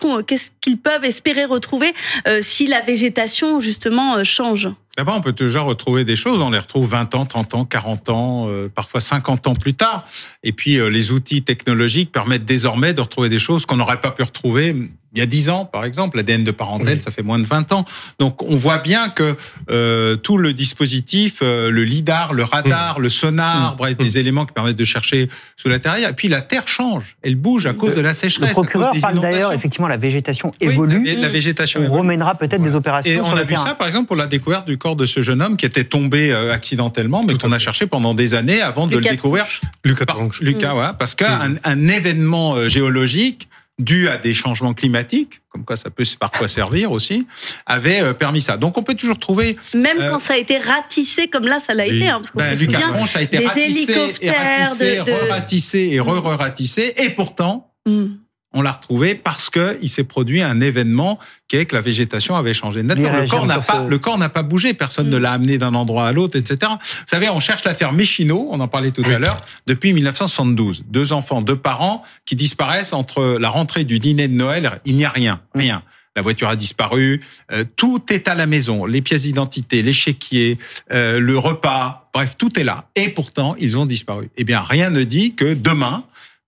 qu'ils 0.61 0.77
peuvent 0.77 1.03
espérer 1.03 1.45
retrouver 1.45 1.93
euh, 2.27 2.39
si 2.41 2.67
la 2.67 2.81
végétation 2.81 3.59
justement 3.59 4.17
euh, 4.17 4.23
change? 4.23 4.69
D'abord, 4.95 5.15
on 5.15 5.21
peut 5.21 5.33
toujours 5.33 5.65
retrouver 5.65 6.05
des 6.05 6.15
choses. 6.15 6.39
On 6.39 6.51
les 6.51 6.59
retrouve 6.59 6.87
20 6.87 7.15
ans, 7.15 7.25
30 7.25 7.55
ans, 7.55 7.65
40 7.65 8.09
ans, 8.09 8.49
parfois 8.75 8.99
50 8.99 9.47
ans 9.47 9.55
plus 9.55 9.73
tard. 9.73 10.07
Et 10.43 10.51
puis, 10.51 10.77
les 10.87 11.11
outils 11.11 11.41
technologiques 11.41 12.11
permettent 12.11 12.45
désormais 12.45 12.93
de 12.93 13.01
retrouver 13.01 13.27
des 13.27 13.39
choses 13.39 13.65
qu'on 13.65 13.77
n'aurait 13.77 14.01
pas 14.01 14.11
pu 14.11 14.21
retrouver 14.21 14.75
il 15.13 15.19
y 15.19 15.21
a 15.21 15.27
10 15.27 15.49
ans, 15.49 15.65
par 15.65 15.85
exemple. 15.85 16.17
L'ADN 16.17 16.43
de 16.43 16.51
parentèle, 16.51 16.99
ça 16.99 17.11
fait 17.11 17.21
moins 17.21 17.37
de 17.37 17.45
20 17.45 17.71
ans. 17.71 17.85
Donc, 18.19 18.41
on 18.41 18.55
voit 18.55 18.79
bien 18.79 19.09
que 19.09 19.35
euh, 19.69 20.15
tout 20.15 20.37
le 20.37 20.53
dispositif, 20.53 21.39
euh, 21.41 21.69
le 21.69 21.83
lidar, 21.83 22.33
le 22.33 22.43
radar, 22.43 22.99
le 22.99 23.09
sonar, 23.09 23.75
bref, 23.75 23.95
des 23.97 24.17
éléments 24.17 24.45
qui 24.45 24.53
permettent 24.53 24.75
de 24.75 24.83
chercher 24.83 25.29
sous 25.55 25.69
la 25.69 25.77
terre. 25.77 25.97
Et 25.97 26.13
puis, 26.13 26.29
la 26.29 26.41
terre 26.41 26.67
change. 26.67 27.15
Elle 27.21 27.35
bouge 27.35 27.67
à 27.67 27.73
cause 27.73 27.93
de 27.93 28.01
la 28.01 28.15
sécheresse. 28.15 28.49
Le 28.49 28.53
procureur 28.53 28.93
parle 28.99 29.19
d'ailleurs, 29.19 29.53
effectivement, 29.53 29.87
la 29.87 29.97
végétation 29.97 30.51
évolue. 30.59 31.03
La, 31.19 31.29
végétation 31.29 31.81
On 31.87 31.91
remènera 31.91 32.35
peut-être 32.35 32.61
des 32.61 32.73
opérations 32.73 33.11
Et 33.11 33.19
on 33.21 33.37
a 33.37 33.43
vu 33.43 33.55
ça, 33.55 33.75
par 33.75 33.87
exemple, 33.87 34.07
pour 34.07 34.15
la 34.15 34.27
découverte 34.27 34.65
du 34.65 34.77
corps 34.79 34.95
de 34.95 35.05
ce 35.05 35.21
jeune 35.21 35.41
homme 35.41 35.57
qui 35.57 35.65
était 35.65 35.83
tombé 35.83 36.31
euh, 36.31 36.51
accidentellement, 36.51 37.23
mais 37.23 37.37
qu'on 37.37 37.51
a 37.51 37.59
cherché 37.59 37.85
pendant 37.85 38.15
des 38.15 38.33
années 38.33 38.61
avant 38.61 38.87
de 38.87 38.95
le 38.95 39.01
découvrir. 39.01 39.45
Lucas 39.83 40.05
Lucas, 40.41 40.73
ouais, 40.73 40.91
parce 40.97 41.13
qu'un 41.13 41.55
un 41.63 41.87
événement 41.87 42.67
géologique 42.67 43.47
dû 43.79 44.07
à 44.07 44.17
des 44.17 44.33
changements 44.33 44.73
climatiques, 44.73 45.41
comme 45.49 45.65
quoi 45.65 45.75
ça 45.75 45.89
peut 45.89 46.03
parfois 46.19 46.47
servir 46.47 46.91
aussi, 46.91 47.27
avait 47.65 48.01
euh, 48.01 48.13
permis 48.13 48.41
ça. 48.41 48.57
Donc 48.57 48.77
on 48.77 48.83
peut 48.83 48.95
toujours 48.95 49.17
trouver... 49.17 49.57
Même 49.73 49.99
euh, 49.99 50.11
quand 50.11 50.19
ça 50.19 50.33
a 50.33 50.37
été 50.37 50.57
ratissé, 50.57 51.27
comme 51.27 51.45
là 51.45 51.59
ça 51.59 51.73
l'a 51.73 51.85
été, 51.85 52.07
hein, 52.07 52.17
parce 52.17 52.31
qu'on 52.31 52.39
ben, 52.39 52.53
se 52.53 52.65
souvient 52.65 52.93
a 52.93 53.21
été 53.21 53.37
des 53.39 53.61
hélicoptères, 53.61 54.81
et 54.81 54.99
ratissé, 55.29 55.87
de, 55.89 55.93
et 55.93 55.99
re-ratissé, 55.99 56.93
et 56.97 57.09
pourtant... 57.09 57.71
Hmm 57.85 58.07
on 58.53 58.61
l'a 58.61 58.71
retrouvé 58.71 59.15
parce 59.15 59.49
que 59.49 59.77
il 59.81 59.89
s'est 59.89 60.03
produit 60.03 60.41
un 60.41 60.61
événement 60.61 61.19
qui 61.47 61.57
est 61.57 61.65
que 61.65 61.75
la 61.75 61.81
végétation 61.81 62.35
avait 62.35 62.53
changé. 62.53 62.83
le 62.83 63.27
corps 63.27 63.45
n'a 63.45 63.59
pas, 63.59 63.85
le 63.87 63.97
corps 63.99 64.17
n'a 64.17 64.29
pas 64.29 64.43
bougé, 64.43 64.73
personne 64.73 65.09
ne 65.09 65.17
mm. 65.17 65.21
l'a 65.21 65.31
amené 65.33 65.57
d'un 65.57 65.73
endroit 65.73 66.07
à 66.07 66.11
l'autre, 66.11 66.37
etc. 66.37 66.71
Vous 66.71 67.03
savez, 67.05 67.29
on 67.29 67.39
cherche 67.39 67.63
l'affaire 67.63 67.93
Méchino, 67.93 68.47
on 68.51 68.59
en 68.59 68.67
parlait 68.67 68.91
tout 68.91 69.03
à 69.05 69.19
l'heure, 69.19 69.37
depuis 69.67 69.93
1972. 69.93 70.85
Deux 70.87 71.13
enfants, 71.13 71.41
deux 71.41 71.55
parents 71.55 72.03
qui 72.25 72.35
disparaissent 72.35 72.93
entre 72.93 73.37
la 73.39 73.49
rentrée 73.49 73.83
du 73.83 73.99
dîner 73.99 74.27
de 74.27 74.33
Noël, 74.33 74.79
il 74.85 74.95
n'y 74.95 75.05
a 75.05 75.09
rien, 75.09 75.41
mm. 75.55 75.59
rien. 75.59 75.83
La 76.15 76.21
voiture 76.21 76.47
a 76.47 76.55
disparu, 76.55 77.21
euh, 77.51 77.63
tout 77.75 78.03
est 78.09 78.27
à 78.27 78.35
la 78.35 78.45
maison, 78.45 78.85
les 78.85 79.01
pièces 79.01 79.23
d'identité, 79.23 79.81
l'échiquier, 79.81 80.59
euh, 80.91 81.19
le 81.19 81.37
repas, 81.39 82.09
bref, 82.13 82.35
tout 82.37 82.59
est 82.59 82.63
là. 82.63 82.85
Et 82.95 83.09
pourtant, 83.09 83.55
ils 83.59 83.79
ont 83.79 83.87
disparu. 83.87 84.29
Eh 84.37 84.43
bien, 84.43 84.61
rien 84.61 84.91
ne 84.91 85.03
dit 85.03 85.33
que 85.33 85.55
demain, 85.55 86.03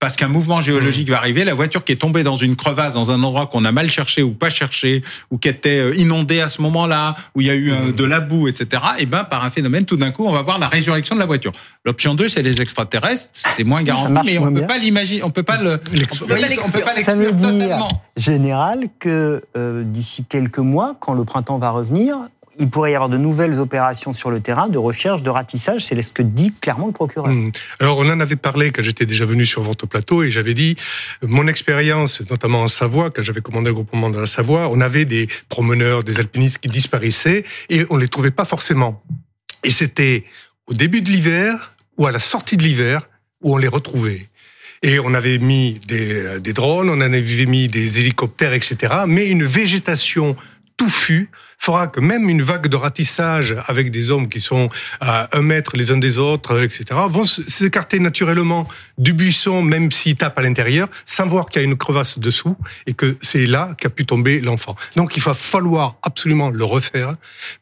parce 0.06 0.18
qu'un 0.18 0.28
mouvement 0.28 0.62
géologique 0.62 1.08
mmh. 1.08 1.12
va 1.14 1.18
arriver. 1.18 1.44
La 1.44 1.56
voiture 1.56 1.84
qui 1.84 1.92
est 1.92 1.96
tombée 1.96 2.22
dans 2.22 2.36
une 2.36 2.56
crevasse, 2.56 2.94
dans 2.94 3.10
un 3.10 3.24
endroit 3.24 3.48
qu'on 3.48 3.66
a 3.66 3.72
mal 3.72 3.90
cherché 3.90 4.22
ou 4.22 4.34
pas 4.34 4.52
cherché, 4.52 5.02
ou 5.32 5.40
qui 5.40 5.48
était 5.48 5.80
euh, 5.80 5.96
inondée 5.96 6.42
à 6.42 6.48
ce 6.48 6.62
moment-là, 6.62 7.16
où 7.34 7.42
il 7.42 7.48
y 7.48 7.50
a 7.50 7.56
eu 7.56 7.72
mmh. 7.72 7.94
de 7.94 8.04
la 8.04 8.20
boue, 8.20 8.48
etc. 8.48 8.84
Et 9.00 9.02
eh 9.02 9.06
ben 9.08 9.24
par 9.24 9.44
un 9.44 9.50
phénomène, 9.50 9.84
tout 9.84 9.98
d'un 9.98 10.12
coup, 10.12 10.24
on 10.28 10.32
va 10.32 10.44
voir 10.44 10.60
la 10.60 10.68
résurrection 10.68 11.16
de 11.16 11.22
la 11.22 11.26
voiture. 11.26 11.54
L'option 11.86 12.14
2, 12.14 12.28
c'est 12.28 12.44
les 12.44 12.62
extraterrestres. 12.62 13.30
C'est 13.34 13.64
moins 13.64 13.82
garanti, 13.82 14.14
mais 14.26 14.38
on 14.38 14.54
peut 14.54 14.68
pas 14.68 14.78
l'imaginer, 14.78 15.24
on 15.24 15.32
peut 15.32 15.42
pas 15.42 15.58
le, 15.58 15.82
on 15.92 16.26
peut, 16.28 16.82
pas 16.82 17.02
Ça 17.02 17.16
veut 17.16 17.34
dire, 17.34 17.88
général, 18.16 18.90
que 19.00 19.42
euh, 19.58 19.82
d'ici 19.84 20.24
quelques 20.24 20.60
mois, 20.60 20.96
quand 21.00 21.16
le 21.16 21.26
printemps 21.26 21.58
va 21.58 21.72
revenir, 21.72 22.20
il 22.60 22.70
pourrait 22.70 22.92
y 22.92 22.96
avoir 22.96 23.10
de 23.10 23.18
nouvelles 23.18 23.60
opérations 23.60 24.14
sur 24.14 24.32
le 24.32 24.40
terrain, 24.40 24.70
de 24.70 24.78
recherche, 24.78 25.24
de 25.24 25.30
ratissage. 25.30 25.86
C'est 25.86 26.02
ce 26.02 26.14
que 26.14 26.22
dit 26.22 26.54
clairement 26.54 26.88
le 26.88 26.94
procureur. 26.94 27.28
Mmh. 27.28 27.52
Alors, 27.80 27.98
on 27.98 28.10
en 28.10 28.20
avait 28.20 28.36
parlé 28.36 28.72
quand 28.72 28.82
j'étais 28.82 29.06
déjà 29.06 29.26
venu 29.26 29.46
sur 29.46 29.62
votre 29.62 29.88
plateau 29.88 30.24
et 30.24 30.32
j'avais 30.32 30.54
dit, 30.54 30.76
mon 31.22 31.48
expérience, 31.48 32.22
notamment 32.30 32.62
en 32.62 32.68
Savoie, 32.68 33.12
quand 33.12 33.22
j'avais 33.22 33.42
commandé 33.42 33.70
un 33.70 33.74
groupement 33.74 34.10
de 34.10 34.20
la 34.20 34.26
Savoie, 34.26 34.70
on 34.72 34.82
avait 34.82 35.06
des 35.06 35.28
promeneurs, 35.50 36.04
des 36.04 36.20
alpinistes 36.20 36.60
qui 36.60 36.70
disparaissaient 36.70 37.44
et 37.70 37.86
on 37.90 37.98
les 37.98 38.08
trouvait 38.08 38.32
pas 38.32 38.46
forcément. 38.46 39.04
Et 39.64 39.70
c'était 39.70 40.24
au 40.68 40.74
début 40.74 41.02
de 41.02 41.10
l'hiver 41.10 41.74
ou 41.98 42.08
à 42.08 42.12
la 42.12 42.20
sortie 42.20 42.58
de 42.58 42.64
l'hiver 42.64 43.08
où 43.42 43.54
on 43.54 43.58
les 43.58 43.68
retrouvait. 43.68 44.28
Et 44.84 45.00
on 45.00 45.14
avait 45.14 45.38
mis 45.40 45.80
des, 45.88 46.40
des, 46.40 46.54
drones, 46.54 46.90
on 46.90 47.02
avait 47.02 47.46
mis 47.46 47.68
des 47.68 48.00
hélicoptères, 48.00 48.54
etc. 48.54 48.94
Mais 49.08 49.28
une 49.28 49.44
végétation 49.44 50.36
touffue 50.78 51.30
fera 51.58 51.88
que 51.88 52.00
même 52.00 52.30
une 52.30 52.42
vague 52.42 52.68
de 52.68 52.76
ratissage 52.76 53.56
avec 53.68 53.92
des 53.92 54.12
hommes 54.12 54.30
qui 54.30 54.40
sont 54.40 54.70
à 55.00 55.36
un 55.38 55.42
mètre 55.42 55.78
les 55.78 55.92
uns 55.92 55.98
des 55.98 56.18
autres, 56.18 56.62
etc., 56.62 56.86
vont 57.10 57.24
s'écarter 57.24 58.00
naturellement 58.00 58.68
du 58.98 59.14
buisson, 59.14 59.62
même 59.62 59.92
s'ils 59.92 60.16
tapent 60.16 60.38
à 60.38 60.42
l'intérieur, 60.42 60.88
sans 61.06 61.26
voir 61.26 61.48
qu'il 61.48 61.62
y 61.62 61.66
a 61.66 61.68
une 61.68 61.78
crevasse 61.78 62.20
dessous 62.20 62.58
et 62.88 62.94
que 62.94 63.18
c'est 63.22 63.46
là 63.46 63.70
qu'a 63.78 63.90
pu 63.90 64.06
tomber 64.06 64.42
l'enfant. 64.42 64.76
Donc 64.96 65.18
il 65.18 65.24
va 65.24 65.34
falloir 65.34 65.96
absolument 66.04 66.50
le 66.50 66.66
refaire 66.66 67.16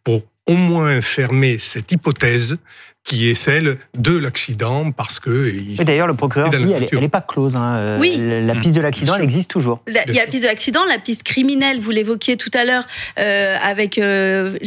pour 0.03 0.23
au 0.45 0.55
moins 0.55 0.99
fermer 1.01 1.57
cette 1.59 1.91
hypothèse 1.91 2.57
qui 3.03 3.29
est 3.29 3.35
celle 3.35 3.77
de 3.97 4.17
l'accident 4.17 4.91
parce 4.91 5.19
que. 5.19 5.53
Et 5.79 5.83
d'ailleurs, 5.83 6.07
le 6.07 6.13
procureur 6.13 6.49
dit 6.49 6.71
elle 6.71 6.99
n'est 6.99 7.09
pas 7.09 7.21
close. 7.21 7.55
Hein. 7.55 7.75
Euh, 7.75 7.97
oui. 7.99 8.17
La 8.17 8.55
piste 8.55 8.75
de 8.75 8.81
l'accident, 8.81 9.15
elle 9.15 9.23
existe 9.23 9.51
toujours. 9.51 9.81
il 9.87 9.93
y 9.93 10.19
a 10.19 10.25
la 10.25 10.27
piste 10.27 10.43
de 10.43 10.47
l'accident, 10.47 10.85
la 10.85 10.99
piste 10.99 11.23
criminelle, 11.23 11.79
vous 11.79 11.91
l'évoquiez 11.91 12.37
tout 12.37 12.51
à 12.53 12.63
l'heure, 12.65 12.85
euh, 13.19 13.57
avec 13.61 13.97
euh, 13.97 14.57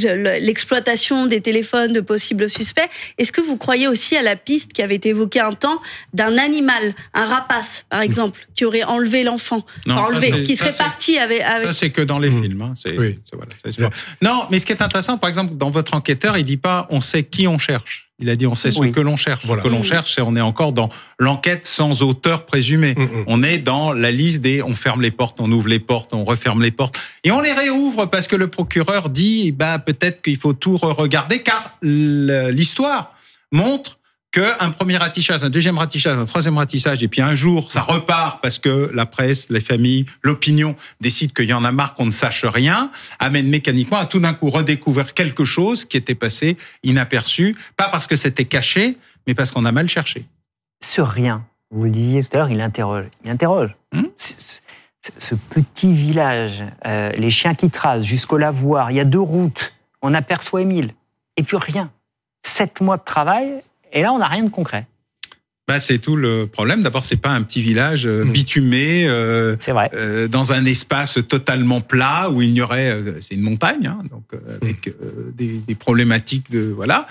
l'exploitation 0.40 1.26
des 1.26 1.40
téléphones 1.40 1.92
de 1.92 2.00
possibles 2.00 2.50
suspects. 2.50 2.88
Est-ce 3.18 3.32
que 3.32 3.40
vous 3.40 3.56
croyez 3.56 3.88
aussi 3.88 4.16
à 4.16 4.22
la 4.22 4.36
piste 4.36 4.72
qui 4.72 4.82
avait 4.82 4.96
été 4.96 5.10
évoquée 5.10 5.40
un 5.40 5.52
temps 5.52 5.80
d'un 6.12 6.36
animal, 6.36 6.94
un 7.14 7.24
rapace, 7.24 7.86
par 7.88 8.02
exemple, 8.02 8.38
qui 8.54 8.64
aurait 8.64 8.84
enlevé 8.84 9.24
l'enfant, 9.24 9.64
enlevé, 9.88 10.42
qui 10.42 10.56
serait 10.56 10.72
parti 10.72 11.18
avec, 11.18 11.40
avec, 11.40 11.68
Ça, 11.68 11.72
c'est 11.72 11.90
que 11.90 12.02
dans 12.02 12.18
les 12.18 12.30
Mmh. 12.30 12.42
films. 12.42 12.62
Hein. 12.62 12.72
Oui. 12.98 13.16
Voilà, 13.32 13.90
non, 14.22 14.46
mais 14.50 14.58
ce 14.58 14.66
qui 14.66 14.72
est 14.72 14.82
intéressant, 14.82 15.18
par 15.18 15.28
exemple, 15.28 15.54
dans 15.56 15.70
votre 15.70 15.94
enquêteur, 15.94 16.36
il 16.36 16.44
dit 16.44 16.56
pas 16.56 16.86
on 16.90 17.00
sait 17.00 17.24
qui 17.24 17.46
on 17.46 17.58
cherche. 17.58 18.05
Il 18.18 18.30
a 18.30 18.36
dit 18.36 18.46
on 18.46 18.54
sait 18.54 18.70
ce 18.70 18.78
Oui. 18.78 18.92
que 18.92 19.00
l'on 19.00 19.16
cherche. 19.16 19.44
Voilà. 19.44 19.62
Ce 19.62 19.68
que 19.68 19.72
l'on 19.72 19.82
cherche, 19.82 20.14
c'est 20.14 20.22
on 20.22 20.36
est 20.36 20.40
encore 20.40 20.72
dans 20.72 20.88
l'enquête 21.18 21.66
sans 21.66 22.02
auteur 22.02 22.46
présumé. 22.46 22.94
Mm, 22.94 23.02
mm. 23.02 23.24
On 23.26 23.42
est 23.42 23.58
dans 23.58 23.92
la 23.92 24.10
liste 24.10 24.40
des 24.40 24.62
on 24.62 24.74
ferme 24.74 25.02
les 25.02 25.10
portes, 25.10 25.38
on 25.38 25.52
ouvre 25.52 25.68
les 25.68 25.78
portes, 25.80 26.14
on 26.14 26.24
referme 26.24 26.62
les 26.62 26.70
portes 26.70 26.98
et 27.24 27.30
on 27.30 27.40
les 27.42 27.52
réouvre 27.52 28.06
parce 28.06 28.26
que 28.26 28.36
le 28.36 28.48
procureur 28.48 29.10
dit 29.10 29.52
bah 29.52 29.78
peut-être 29.78 30.22
qu'il 30.22 30.38
faut 30.38 30.54
tout 30.54 30.78
regarder 30.78 31.42
car 31.42 31.76
l'histoire 31.82 33.12
montre 33.52 33.98
qu'un 34.40 34.70
premier 34.70 34.98
ratissage, 34.98 35.42
un 35.44 35.48
deuxième 35.50 35.78
ratissage, 35.78 36.18
un 36.18 36.26
troisième 36.26 36.58
ratissage, 36.58 37.02
et 37.02 37.08
puis 37.08 37.22
un 37.22 37.34
jour, 37.34 37.72
ça 37.72 37.80
repart 37.80 38.42
parce 38.42 38.58
que 38.58 38.90
la 38.92 39.06
presse, 39.06 39.48
les 39.48 39.60
familles, 39.60 40.04
l'opinion 40.22 40.76
décident 41.00 41.32
qu'il 41.34 41.46
y 41.46 41.52
en 41.54 41.64
a 41.64 41.72
marre 41.72 41.94
qu'on 41.94 42.04
ne 42.06 42.10
sache 42.10 42.44
rien, 42.44 42.90
amène 43.18 43.48
mécaniquement 43.48 43.96
à 43.96 44.04
tout 44.04 44.20
d'un 44.20 44.34
coup 44.34 44.50
redécouvrir 44.50 45.14
quelque 45.14 45.44
chose 45.46 45.86
qui 45.86 45.96
était 45.96 46.14
passé 46.14 46.58
inaperçu, 46.82 47.56
pas 47.78 47.88
parce 47.88 48.06
que 48.06 48.16
c'était 48.16 48.44
caché, 48.44 48.98
mais 49.26 49.34
parce 49.34 49.50
qu'on 49.52 49.64
a 49.64 49.72
mal 49.72 49.88
cherché. 49.88 50.26
Ce 50.84 51.00
rien, 51.00 51.44
vous 51.70 51.84
le 51.84 51.90
disiez 51.90 52.22
tout 52.22 52.30
à 52.34 52.38
l'heure, 52.40 52.50
il 52.50 52.60
interroge. 52.60 53.06
Il 53.24 53.30
interroge. 53.30 53.74
Hmm 53.92 54.02
ce, 54.18 54.32
ce- 54.38 54.60
ce 55.18 55.34
petit 55.34 55.92
village, 55.94 56.62
euh, 56.84 57.10
les 57.12 57.30
chiens 57.30 57.54
qui 57.54 57.70
tracent 57.70 58.02
jusqu'au 58.04 58.36
lavoir, 58.38 58.90
il 58.90 58.96
y 58.96 59.00
a 59.00 59.04
deux 59.04 59.20
routes, 59.20 59.72
on 60.02 60.12
aperçoit 60.14 60.60
Émile, 60.62 60.92
et 61.36 61.42
puis 61.44 61.56
rien. 61.56 61.90
Sept 62.44 62.80
mois 62.80 62.96
de 62.96 63.04
travail, 63.04 63.62
et 63.96 64.02
là, 64.02 64.12
on 64.12 64.18
n'a 64.18 64.28
rien 64.28 64.44
de 64.44 64.50
concret. 64.50 64.86
Bah, 65.68 65.80
c'est 65.80 65.98
tout 65.98 66.14
le 66.14 66.46
problème. 66.46 66.84
D'abord, 66.84 67.04
c'est 67.04 67.16
pas 67.16 67.30
un 67.30 67.42
petit 67.42 67.60
village 67.60 68.06
euh, 68.06 68.24
Mm. 68.24 68.30
bitumé 68.32 69.04
euh, 69.08 69.56
vrai. 69.66 69.90
euh, 69.94 70.28
dans 70.28 70.52
un 70.52 70.64
espace 70.64 71.18
totalement 71.26 71.80
plat 71.80 72.30
où 72.30 72.40
il 72.40 72.52
n'y 72.52 72.60
aurait, 72.60 72.90
euh, 72.90 73.20
c'est 73.20 73.34
une 73.34 73.42
montagne, 73.42 73.84
hein, 73.88 73.98
donc 74.08 74.22
euh, 74.32 74.58
avec 74.62 74.86
euh, 74.86 75.32
des, 75.34 75.58
des 75.58 75.74
problématiques 75.74 76.52
de 76.52 76.72
voilà. 76.72 77.08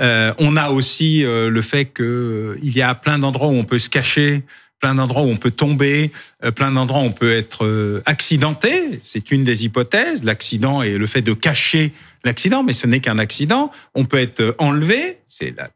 Euh, 0.00 0.32
on 0.38 0.56
a 0.56 0.70
aussi 0.70 1.24
euh, 1.24 1.50
le 1.50 1.62
fait 1.62 1.86
que 1.86 2.56
il 2.62 2.76
y 2.76 2.80
a 2.82 2.94
plein 2.94 3.18
d'endroits 3.18 3.48
où 3.48 3.54
on 3.54 3.64
peut 3.64 3.80
se 3.80 3.88
cacher, 3.88 4.44
plein 4.78 4.94
d'endroits 4.94 5.22
où 5.22 5.28
on 5.30 5.36
peut 5.36 5.50
tomber, 5.50 6.12
euh, 6.44 6.52
plein 6.52 6.70
d'endroits 6.70 7.00
où 7.00 7.06
on 7.06 7.10
peut 7.12 7.32
être 7.32 7.64
euh, 7.64 8.02
accidenté. 8.06 9.00
C'est 9.02 9.32
une 9.32 9.42
des 9.42 9.64
hypothèses. 9.64 10.22
L'accident 10.22 10.80
et 10.82 10.96
le 10.96 11.06
fait 11.08 11.22
de 11.22 11.32
cacher 11.32 11.92
l'accident, 12.24 12.62
mais 12.62 12.72
ce 12.72 12.86
n'est 12.86 13.00
qu'un 13.00 13.18
accident. 13.18 13.72
On 13.96 14.04
peut 14.04 14.18
être 14.18 14.54
enlevé. 14.58 15.18
C'est 15.28 15.54
la 15.56 15.70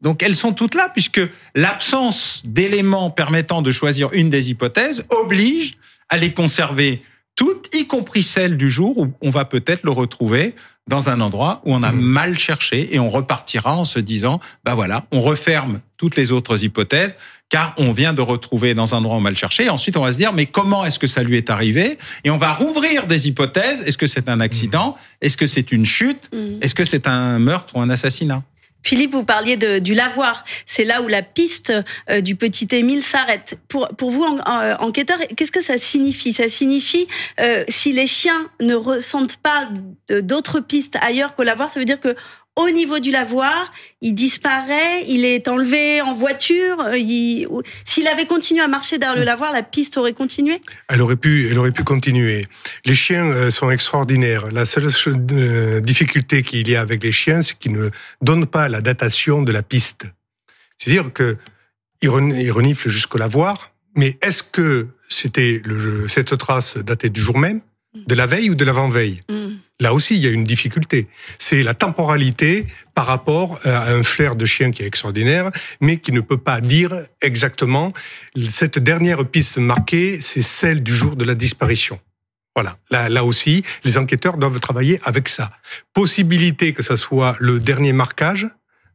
donc 0.00 0.22
elles 0.22 0.34
sont 0.36 0.52
toutes 0.52 0.74
là 0.74 0.88
puisque 0.92 1.20
l'absence 1.54 2.42
d'éléments 2.46 3.10
permettant 3.10 3.62
de 3.62 3.70
choisir 3.70 4.08
une 4.12 4.30
des 4.30 4.50
hypothèses 4.50 5.04
oblige 5.10 5.74
à 6.08 6.16
les 6.16 6.32
conserver 6.32 7.02
toutes, 7.36 7.74
y 7.74 7.86
compris 7.86 8.22
celles 8.22 8.56
du 8.56 8.68
jour 8.68 8.98
où 8.98 9.12
on 9.22 9.30
va 9.30 9.44
peut-être 9.44 9.84
le 9.84 9.92
retrouver 9.92 10.54
dans 10.88 11.08
un 11.08 11.20
endroit 11.20 11.62
où 11.64 11.72
on 11.72 11.82
a 11.82 11.92
Mhm. 11.92 12.00
mal 12.00 12.38
cherché 12.38 12.94
et 12.94 12.98
on 12.98 13.08
repartira 13.08 13.76
en 13.76 13.84
se 13.84 13.98
disant, 14.00 14.40
bah 14.64 14.74
voilà, 14.74 15.06
on 15.12 15.20
referme 15.20 15.80
toutes 15.96 16.16
les 16.16 16.32
autres 16.32 16.64
hypothèses 16.64 17.16
car 17.48 17.74
on 17.78 17.92
vient 17.92 18.12
de 18.12 18.20
retrouver 18.20 18.74
dans 18.74 18.94
un 18.94 18.98
endroit 18.98 19.14
où 19.16 19.18
on 19.18 19.20
a 19.20 19.24
mal 19.24 19.36
cherché. 19.36 19.64
Et 19.64 19.68
ensuite, 19.70 19.96
on 19.96 20.02
va 20.02 20.12
se 20.12 20.18
dire, 20.18 20.32
mais 20.32 20.46
comment 20.46 20.84
est-ce 20.84 20.98
que 20.98 21.06
ça 21.06 21.22
lui 21.22 21.36
est 21.36 21.50
arrivé? 21.50 21.98
Et 22.24 22.30
on 22.30 22.36
va 22.36 22.52
rouvrir 22.52 23.06
des 23.06 23.28
hypothèses. 23.28 23.82
Est-ce 23.86 23.96
que 23.98 24.06
c'est 24.06 24.28
un 24.28 24.40
accident? 24.40 24.96
Est-ce 25.20 25.36
que 25.36 25.46
c'est 25.46 25.72
une 25.72 25.86
chute? 25.86 26.28
Mm. 26.32 26.62
Est-ce 26.62 26.74
que 26.74 26.84
c'est 26.84 27.06
un 27.06 27.38
meurtre 27.38 27.74
ou 27.76 27.80
un 27.80 27.90
assassinat? 27.90 28.42
Philippe, 28.82 29.12
vous 29.12 29.24
parliez 29.24 29.56
de, 29.56 29.78
du 29.78 29.94
lavoir. 29.94 30.44
C'est 30.66 30.84
là 30.84 31.02
où 31.02 31.08
la 31.08 31.22
piste 31.22 31.72
euh, 32.08 32.20
du 32.20 32.36
petit 32.36 32.68
Émile 32.72 33.02
s'arrête. 33.02 33.58
Pour, 33.68 33.88
pour 33.88 34.10
vous, 34.10 34.24
en- 34.24 34.40
enquêteur, 34.80 35.18
qu'est-ce 35.36 35.52
que 35.52 35.60
ça 35.62 35.78
signifie? 35.78 36.32
Ça 36.32 36.48
signifie, 36.48 37.06
euh, 37.40 37.64
si 37.68 37.92
les 37.92 38.06
chiens 38.06 38.48
ne 38.60 38.74
ressentent 38.74 39.36
pas 39.36 39.68
d'autres 40.08 40.60
pistes 40.60 40.96
ailleurs 41.00 41.34
qu'au 41.34 41.42
lavoir, 41.42 41.70
ça 41.70 41.78
veut 41.78 41.86
dire 41.86 42.00
que 42.00 42.16
au 42.56 42.68
niveau 42.70 42.98
du 42.98 43.10
lavoir, 43.10 43.72
il 44.00 44.14
disparaît, 44.14 45.04
il 45.06 45.24
est 45.24 45.48
enlevé 45.48 46.02
en 46.02 46.12
voiture. 46.12 46.80
euh, 46.80 47.62
S'il 47.84 48.06
avait 48.08 48.26
continué 48.26 48.60
à 48.60 48.68
marcher 48.68 48.98
derrière 48.98 49.16
le 49.16 49.24
lavoir, 49.24 49.52
la 49.52 49.62
piste 49.62 49.96
aurait 49.96 50.12
continué? 50.12 50.60
Elle 50.88 51.00
aurait 51.00 51.16
pu, 51.16 51.48
elle 51.50 51.58
aurait 51.58 51.72
pu 51.72 51.84
continuer. 51.84 52.46
Les 52.84 52.94
chiens 52.94 53.26
euh, 53.26 53.50
sont 53.50 53.70
extraordinaires. 53.70 54.50
La 54.52 54.66
seule 54.66 54.88
euh, 55.32 55.80
difficulté 55.80 56.42
qu'il 56.42 56.68
y 56.68 56.76
a 56.76 56.80
avec 56.80 57.02
les 57.02 57.12
chiens, 57.12 57.40
c'est 57.40 57.56
qu'ils 57.58 57.72
ne 57.72 57.90
donnent 58.20 58.46
pas 58.46 58.68
la 58.68 58.80
datation 58.80 59.42
de 59.42 59.52
la 59.52 59.62
piste. 59.62 60.06
C'est-à-dire 60.76 61.12
que 61.12 61.36
ils 62.02 62.08
ren- 62.08 62.34
ils 62.34 62.50
reniflent 62.52 62.88
jusqu'au 62.88 63.18
lavoir, 63.18 63.72
mais 63.94 64.18
est-ce 64.22 64.42
que 64.42 64.88
c'était 65.08 65.62
cette 66.08 66.36
trace 66.38 66.76
datée 66.78 67.10
du 67.10 67.20
jour 67.20 67.38
même, 67.38 67.60
de 67.94 68.14
la 68.14 68.26
veille 68.26 68.50
ou 68.50 68.54
de 68.54 68.64
l'avant-veille 68.64 69.22
Mm. 69.50 69.58
Là 69.80 69.94
aussi, 69.94 70.14
il 70.16 70.20
y 70.20 70.26
a 70.26 70.30
une 70.30 70.44
difficulté. 70.44 71.08
C'est 71.38 71.62
la 71.62 71.74
temporalité 71.74 72.66
par 72.94 73.06
rapport 73.06 73.58
à 73.64 73.92
un 73.92 74.02
flair 74.02 74.36
de 74.36 74.44
chien 74.44 74.70
qui 74.70 74.82
est 74.82 74.86
extraordinaire, 74.86 75.50
mais 75.80 75.96
qui 75.96 76.12
ne 76.12 76.20
peut 76.20 76.38
pas 76.38 76.60
dire 76.60 76.92
exactement 77.22 77.92
cette 78.50 78.78
dernière 78.78 79.26
piste 79.26 79.58
marquée, 79.58 80.20
c'est 80.20 80.42
celle 80.42 80.82
du 80.82 80.94
jour 80.94 81.16
de 81.16 81.24
la 81.24 81.34
disparition. 81.34 81.98
Voilà. 82.54 82.76
Là, 82.90 83.08
là 83.08 83.24
aussi, 83.24 83.62
les 83.84 83.96
enquêteurs 83.96 84.36
doivent 84.36 84.60
travailler 84.60 85.00
avec 85.04 85.28
ça. 85.28 85.52
Possibilité 85.94 86.72
que 86.74 86.82
ça 86.82 86.96
soit 86.96 87.36
le 87.40 87.58
dernier 87.58 87.92
marquage. 87.92 88.48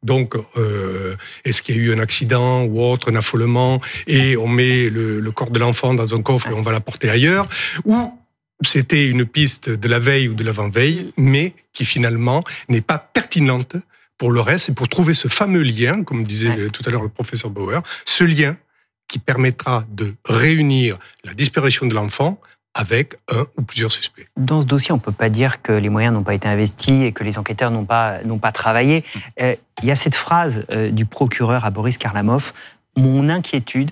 Donc, 0.04 0.36
euh, 0.36 1.16
est-ce 1.46 1.64
qu'il 1.64 1.78
y 1.78 1.80
a 1.80 1.82
eu 1.82 1.94
un 1.94 2.00
accident 2.00 2.64
ou 2.64 2.80
autre, 2.84 3.12
un 3.12 3.16
affolement, 3.16 3.82
et 4.06 4.38
on 4.38 4.48
met 4.48 4.88
le, 4.90 5.20
le 5.20 5.32
corps 5.32 5.50
de 5.50 5.58
l'enfant 5.58 5.96
dans 5.96 6.14
un 6.14 6.22
coffre 6.22 6.50
et 6.50 6.54
on 6.54 6.62
va 6.62 6.72
l'apporter 6.72 7.10
ailleurs, 7.10 7.48
ou 7.86 8.12
c'était 8.68 9.08
une 9.10 9.26
piste 9.26 9.70
de 9.70 9.88
la 9.88 10.00
veille 10.00 10.28
ou 10.30 10.34
de 10.34 10.44
l'avant-veille, 10.44 11.12
mais 11.18 11.54
qui 11.74 11.86
finalement 11.86 12.44
n'est 12.70 12.82
pas 12.82 12.98
pertinente 12.98 13.76
pour 14.18 14.32
le 14.32 14.40
reste 14.42 14.70
et 14.70 14.74
pour 14.74 14.88
trouver 14.88 15.14
ce 15.14 15.28
fameux 15.28 15.62
lien, 15.64 16.04
comme 16.04 16.24
disait 16.24 16.50
Ouais. 16.50 16.70
tout 16.70 16.84
à 16.86 16.90
l'heure 16.92 17.04
le 17.04 17.10
professeur 17.10 17.50
Bauer, 17.52 17.82
ce 18.06 18.24
lien 18.24 18.56
qui 19.08 19.20
permettra 19.20 19.86
de 19.92 20.16
réunir 20.28 20.98
la 21.24 21.34
disparition 21.34 21.86
de 21.86 21.94
l'enfant 21.94 22.40
avec 22.74 23.16
un 23.32 23.46
ou 23.58 23.62
plusieurs 23.62 23.92
suspects. 23.92 24.28
Dans 24.36 24.62
ce 24.62 24.66
dossier, 24.66 24.92
on 24.92 24.96
ne 24.96 25.02
peut 25.02 25.12
pas 25.14 25.30
dire 25.30 25.62
que 25.62 25.72
les 25.72 25.90
moyens 25.90 26.14
n'ont 26.14 26.24
pas 26.24 26.34
été 26.34 26.48
investis 26.48 27.04
et 27.04 27.12
que 27.14 27.24
les 27.24 27.38
enquêteurs 27.38 27.72
n'ont 27.72 27.86
pas, 27.86 28.22
n'ont 28.24 28.38
pas 28.40 28.52
travaillé. 28.52 29.04
Euh, 29.42 29.56
Il 29.82 29.88
y 29.88 29.92
a 29.92 29.96
cette 29.96 30.16
phrase 30.16 30.66
euh, 30.72 30.90
du 30.92 31.06
procureur 31.06 31.64
à 31.66 31.72
Boris 31.72 31.98
Karlamov 31.98 32.52
Mon 32.98 33.30
inquiétude 33.30 33.92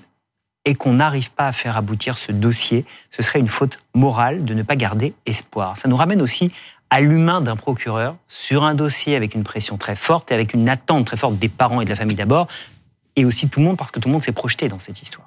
est 0.64 0.74
qu'on 0.74 0.94
n'arrive 0.94 1.30
pas 1.30 1.46
à 1.48 1.52
faire 1.52 1.76
aboutir 1.76 2.18
ce 2.18 2.32
dossier. 2.32 2.84
Ce 3.10 3.22
serait 3.22 3.40
une 3.40 3.48
faute 3.48 3.80
morale 3.94 4.44
de 4.44 4.54
ne 4.54 4.62
pas 4.62 4.76
garder 4.76 5.14
espoir. 5.26 5.76
Ça 5.76 5.88
nous 5.88 5.96
ramène 5.96 6.22
aussi 6.22 6.52
à 6.90 7.00
l'humain 7.00 7.40
d'un 7.40 7.56
procureur 7.56 8.16
sur 8.28 8.64
un 8.64 8.74
dossier 8.74 9.16
avec 9.16 9.34
une 9.34 9.44
pression 9.44 9.76
très 9.76 9.96
forte 9.96 10.30
et 10.30 10.34
avec 10.34 10.54
une 10.54 10.68
attente 10.68 11.06
très 11.06 11.16
forte 11.16 11.38
des 11.38 11.48
parents 11.48 11.80
et 11.80 11.84
de 11.84 11.90
la 11.90 11.96
famille 11.96 12.16
d'abord, 12.16 12.48
et 13.16 13.24
aussi 13.24 13.48
tout 13.48 13.60
le 13.60 13.66
monde 13.66 13.76
parce 13.76 13.90
que 13.90 14.00
tout 14.00 14.08
le 14.08 14.12
monde 14.12 14.22
s'est 14.22 14.32
projeté 14.32 14.68
dans 14.68 14.78
cette 14.78 15.02
histoire. 15.02 15.26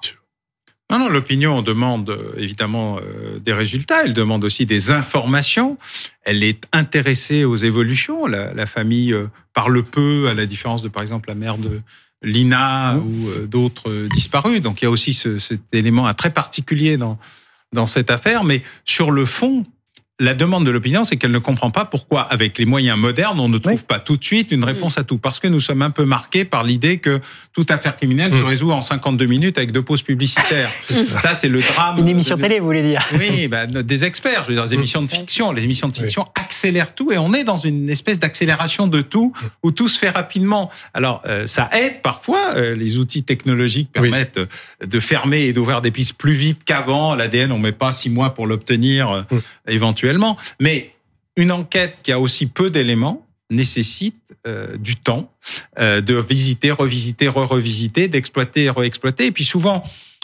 Non, 0.89 0.99
non, 0.99 1.09
l'opinion 1.09 1.61
demande 1.61 2.09
euh, 2.09 2.33
évidemment 2.37 2.97
euh, 2.99 3.39
des 3.39 3.51
résultats, 3.51 4.05
elle 4.05 4.13
demande 4.13 4.45
aussi 4.45 4.65
des 4.65 4.91
informations, 4.91 5.77
elle 6.23 6.45
est 6.45 6.63
intéressée 6.71 7.43
aux 7.43 7.57
évolutions. 7.57 8.25
La, 8.25 8.53
la 8.53 8.65
famille 8.65 9.11
euh, 9.11 9.27
parle 9.53 9.83
peu, 9.83 10.29
à 10.29 10.33
la 10.33 10.45
différence 10.45 10.81
de, 10.81 10.87
par 10.87 11.01
exemple, 11.01 11.27
la 11.27 11.35
mère 11.35 11.57
de 11.57 11.81
Lina 12.23 12.93
Mmh. 12.93 12.97
ou 12.97 13.29
euh, 13.29 13.47
d'autres 13.47 13.89
euh, 13.89 14.09
disparus. 14.09 14.61
Donc 14.61 14.81
il 14.81 14.85
y 14.85 14.87
a 14.87 14.91
aussi 14.91 15.13
ce, 15.13 15.37
cet 15.37 15.61
élément 15.73 16.11
très 16.13 16.31
particulier 16.31 16.97
dans, 16.97 17.17
dans 17.73 17.87
cette 17.87 18.11
affaire. 18.11 18.43
Mais 18.43 18.63
sur 18.85 19.11
le 19.11 19.25
fond, 19.25 19.65
la 20.19 20.33
demande 20.33 20.65
de 20.65 20.71
l'opinion, 20.71 21.03
c'est 21.03 21.17
qu'elle 21.17 21.31
ne 21.31 21.37
comprend 21.37 21.69
pas 21.69 21.85
pourquoi, 21.85 22.21
avec 22.21 22.57
les 22.57 22.65
moyens 22.65 22.97
modernes, 22.97 23.39
on 23.39 23.49
ne 23.49 23.59
trouve 23.59 23.73
Oui. 23.79 23.85
pas 23.87 23.99
tout 23.99 24.17
de 24.17 24.23
suite 24.23 24.51
une 24.51 24.63
réponse 24.63 24.97
à 24.97 25.03
tout. 25.03 25.19
Parce 25.19 25.39
que 25.39 25.47
nous 25.47 25.59
sommes 25.59 25.83
un 25.83 25.91
peu 25.91 26.05
marqués 26.05 26.43
par 26.43 26.63
l'idée 26.63 26.97
que 26.97 27.21
toute 27.53 27.69
affaire 27.69 27.95
criminelle 27.97 28.33
se 28.33 28.41
Mm. 28.41 28.45
résout 28.45 28.71
en 28.71 28.81
52 28.81 29.25
minutes 29.27 29.57
avec 29.59 29.71
deux 29.71 29.81
pauses 29.83 30.01
publicitaires. 30.01 30.69
ça, 31.19 31.35
c'est 31.35 31.49
le 31.49 31.59
drame. 31.61 31.99
Une 31.99 32.07
émission 32.07 32.35
de- 32.35 32.41
télé, 32.41 32.59
vous 32.59 32.65
voulez 32.65 32.81
dire 32.83 33.03
oui, 33.19 33.47
bah, 33.47 33.67
des 33.67 34.05
experts, 34.05 34.43
je 34.43 34.47
veux 34.49 34.53
dire, 34.55 34.65
des 34.65 34.73
émissions 34.73 35.01
de 35.03 35.07
fiction. 35.07 35.51
Les 35.51 35.63
émissions 35.65 35.87
de 35.87 35.95
fiction 35.95 36.25
accélèrent 36.33 36.95
tout 36.95 37.11
et 37.11 37.17
on 37.19 37.33
est 37.33 37.43
dans 37.43 37.57
une 37.57 37.87
espèce 37.89 38.17
d'accélération 38.17 38.87
de 38.87 39.01
tout 39.01 39.33
où 39.61 39.71
tout 39.71 39.87
se 39.87 39.99
fait 39.99 40.09
rapidement. 40.09 40.71
Alors, 40.95 41.21
euh, 41.27 41.45
ça 41.45 41.69
aide 41.73 42.01
parfois. 42.01 42.53
euh, 42.55 42.75
les 42.75 42.97
outils 42.97 43.23
technologiques 43.23 43.91
permettent 43.91 44.37
euh, 44.37 44.45
de 44.85 44.99
fermer 44.99 45.41
et 45.41 45.53
d'ouvrir 45.53 45.81
des 45.83 45.91
pistes 45.91 46.17
plus 46.17 46.33
vite 46.33 46.61
qu'avant. 46.65 47.13
L'ADN, 47.13 47.51
on 47.51 47.59
met 47.59 47.71
pas 47.71 47.91
six 47.91 48.09
mois 48.09 48.33
pour 48.33 48.47
l'obtenir 48.47 49.11
euh, 49.11 49.21
Mm. 49.29 49.39
Mais 50.59 50.93
une 51.35 51.51
enquête 51.51 51.97
qui 52.03 52.11
a 52.11 52.19
aussi 52.19 52.47
peu 52.47 52.69
d'éléments 52.69 53.25
nécessite 53.49 54.19
euh, 54.45 54.77
du 54.77 54.97
temps 54.97 55.31
euh, 55.79 56.01
de 56.01 56.15
visiter, 56.15 56.71
revisiter, 56.71 57.27
re-revisiter, 57.29 58.07
d'exploiter, 58.07 58.69
re-exploiter. 58.69 59.27
Et 59.27 59.31
puis 59.31 59.45
souvent, 59.45 59.83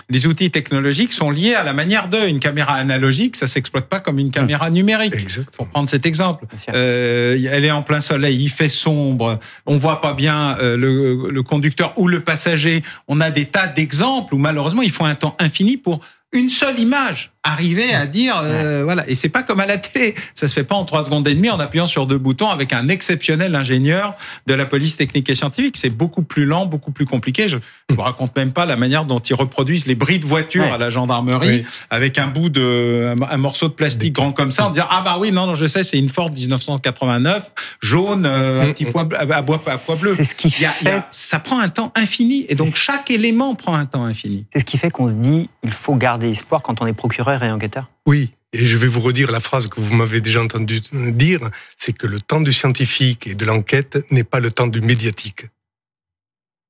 les 0.10 0.28
outils 0.28 0.52
technologiques 0.52 1.14
sont 1.14 1.32
liés 1.32 1.56
à 1.56 1.64
la 1.64 1.74
manière 1.74 2.10
de. 2.10 2.18
Une 2.28 2.40
caméra 2.40 2.74
analogique, 2.74 3.36
ça 3.36 3.48
s'exploite 3.48 3.88
pas 3.88 4.00
comme 4.00 4.20
une 4.20 4.32
caméra 4.32 4.70
numérique. 4.70 5.16
Exactement. 5.16 5.58
Pour 5.58 5.68
prendre 5.68 5.90
cet 5.90 6.06
exemple, 6.06 6.46
euh, 6.74 7.38
elle 7.52 7.66
est 7.66 7.72
en 7.72 7.84
plein 7.84 8.00
soleil, 8.00 8.44
il 8.44 8.50
fait 8.50 8.70
sombre, 8.70 9.40
on 9.66 9.78
voit 9.78 10.02
pas 10.02 10.14
bien 10.14 10.58
euh, 10.60 10.78
le, 10.78 11.30
le 11.30 11.44
conducteur 11.44 11.94
ou 11.98 12.08
le 12.08 12.22
passager. 12.22 12.82
On 13.08 13.22
a 13.22 13.32
des 13.32 13.46
tas 13.46 13.68
d'exemples 13.68 14.36
où 14.36 14.38
malheureusement 14.38 14.82
il 14.82 14.92
faut 14.92 15.06
un 15.06 15.16
temps 15.16 15.36
infini 15.40 15.78
pour 15.78 16.02
une 16.34 16.50
seule 16.50 16.80
image 16.80 17.32
arriver 17.46 17.94
à 17.94 18.06
dire 18.06 18.40
euh, 18.42 18.82
voilà. 18.86 19.04
Et 19.10 19.16
c'est 19.16 19.28
pas 19.30 19.44
comme 19.44 19.60
à 19.60 19.66
la 19.66 19.78
télé. 19.78 20.16
Ça 20.34 20.48
se 20.48 20.54
fait 20.54 20.64
pas 20.64 20.76
en 20.76 20.86
trois 20.86 21.04
secondes 21.04 21.28
et 21.28 21.34
demie 21.36 21.50
en 21.50 21.60
appuyant 21.60 21.88
sur 21.88 22.08
deux 22.08 22.18
boutons 22.18 22.48
avec 22.48 22.72
un 22.72 22.88
exceptionnel 22.88 23.54
ingénieur 23.56 24.16
de 24.48 24.54
la 24.54 24.66
police 24.66 24.96
technique 24.96 25.30
et 25.30 25.36
scientifique. 25.36 25.76
C'est 25.78 25.90
beaucoup 25.90 26.22
plus 26.24 26.46
lent 26.46 26.66
beaucoup 26.66 26.92
plus 26.92 27.06
compliqué. 27.06 27.50
Je, 27.50 27.58
je 27.90 27.96
vous 27.96 28.02
raconte 28.02 28.34
même 28.38 28.54
pas 28.54 28.66
la 28.66 28.78
manière 28.78 29.04
dont 29.06 29.20
ils 29.20 29.34
reproduisent 29.36 29.88
les 29.88 29.96
bris 29.96 30.20
de 30.20 30.26
voiture 30.26 30.64
Ouais. 30.64 30.72
à 30.72 30.78
la 30.78 30.90
gendarmerie 30.90 31.48
Oui. 31.48 31.66
avec 31.90 32.18
un 32.18 32.28
bout 32.28 32.48
de 32.50 33.14
un, 33.20 33.30
un 33.34 33.38
morceau 33.38 33.68
de 33.68 33.74
plastique 33.74 34.14
grand 34.14 34.32
comme 34.32 34.52
ça 34.52 34.68
en 34.68 34.70
disant 34.72 34.88
ah 34.90 35.02
bah 35.04 35.18
oui 35.20 35.32
non 35.34 35.46
non 35.48 35.56
je 35.56 35.66
sais 35.68 35.84
c'est 35.84 36.00
une 36.00 36.08
Ford 36.10 36.32
1989 36.32 37.52
jaune 37.82 38.26
euh, 38.26 38.62
un 38.62 38.68
Mm, 38.68 38.74
petit 38.74 38.86
mm. 38.86 38.92
poids 38.92 39.04
bleu- 39.04 39.18
à 39.20 39.42
bois 39.42 39.60
à 39.68 39.78
pois 39.78 39.96
bleu. 39.98 40.14
C'est 40.16 40.24
ce 40.24 40.36
qui 40.36 40.48
y 40.62 40.66
a- 40.66 40.70
y 40.82 40.84
fait 40.86 40.92
a- 40.92 41.08
ça 41.12 41.40
prend 41.40 41.60
un 41.60 41.70
temps 41.70 41.92
infini 41.96 42.46
et 42.50 42.56
donc 42.56 42.76
chaque 42.76 43.12
élément 43.12 43.56
prend 43.56 43.74
un 43.76 43.86
temps 43.86 44.06
infini. 44.06 44.46
C'est 44.54 44.60
ce 44.60 44.66
qui 44.66 44.78
fait 44.78 44.90
qu'on 44.92 45.10
se 45.10 45.14
dit 45.14 45.50
il 45.64 45.72
faut 45.74 45.96
garder 45.96 46.23
espoir 46.32 46.62
quand 46.62 46.82
on 46.82 46.88
est 46.88 46.94
procureur 46.94 47.44
et 47.44 47.52
enquêteur? 47.52 47.90
Oui, 48.06 48.32
et 48.54 48.66
je 48.66 48.78
vais 48.78 48.88
vous 48.88 49.00
redire 49.00 49.32
la 49.32 49.40
phrase 49.40 49.68
que 49.68 49.82
vous 49.82 49.96
m'avez 49.96 50.22
déjà 50.22 50.42
entendu 50.42 50.82
dire, 50.94 51.40
c'est 51.76 51.94
que 51.94 52.08
le 52.08 52.22
temps 52.22 52.42
du 52.42 52.54
scientifique 52.54 53.28
et 53.28 53.36
de 53.36 53.46
l'enquête 53.46 54.06
n'est 54.12 54.24
pas 54.24 54.40
le 54.40 54.52
temps 54.52 54.68
du 54.68 54.82
médiatique. 54.82 55.48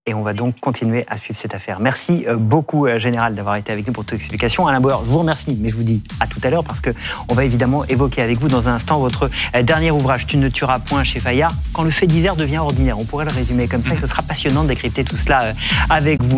Et 0.05 0.13
on 0.13 0.21
va 0.21 0.33
donc 0.33 0.59
continuer 0.59 1.05
à 1.07 1.17
suivre 1.17 1.39
cette 1.39 1.55
affaire. 1.55 1.79
Merci 1.79 2.25
euh, 2.27 2.35
beaucoup, 2.35 2.87
euh, 2.87 2.99
Général, 2.99 3.35
d'avoir 3.35 3.55
été 3.55 3.71
avec 3.71 3.87
nous 3.87 3.93
pour 3.93 4.03
toute 4.03 4.17
explication. 4.17 4.67
Alain 4.67 4.81
Bauer, 4.81 5.01
je 5.05 5.09
vous 5.09 5.19
remercie, 5.19 5.57
mais 5.57 5.69
je 5.69 5.77
vous 5.77 5.83
dis 5.83 6.03
à 6.19 6.27
tout 6.27 6.41
à 6.43 6.49
l'heure 6.49 6.65
parce 6.65 6.81
que 6.81 6.89
on 7.29 7.33
va 7.33 7.45
évidemment 7.45 7.85
évoquer 7.85 8.21
avec 8.21 8.37
vous 8.37 8.49
dans 8.49 8.67
un 8.67 8.73
instant 8.73 8.99
votre 8.99 9.31
euh, 9.55 9.63
dernier 9.63 9.91
ouvrage, 9.91 10.27
Tu 10.27 10.35
ne 10.35 10.49
tueras 10.49 10.79
point 10.79 11.05
chez 11.05 11.21
Fayard, 11.21 11.53
quand 11.71 11.83
le 11.83 11.91
fait 11.91 12.05
divers 12.05 12.35
devient 12.35 12.57
ordinaire. 12.57 12.99
On 12.99 13.05
pourrait 13.05 13.23
le 13.23 13.31
résumer 13.31 13.69
comme 13.69 13.81
ça 13.81 13.93
et 13.93 13.97
ce 13.97 14.05
sera 14.05 14.23
passionnant 14.23 14.63
de 14.63 14.67
décrypter 14.67 15.05
tout 15.05 15.15
cela 15.15 15.53
avec 15.89 16.21
vous. 16.21 16.31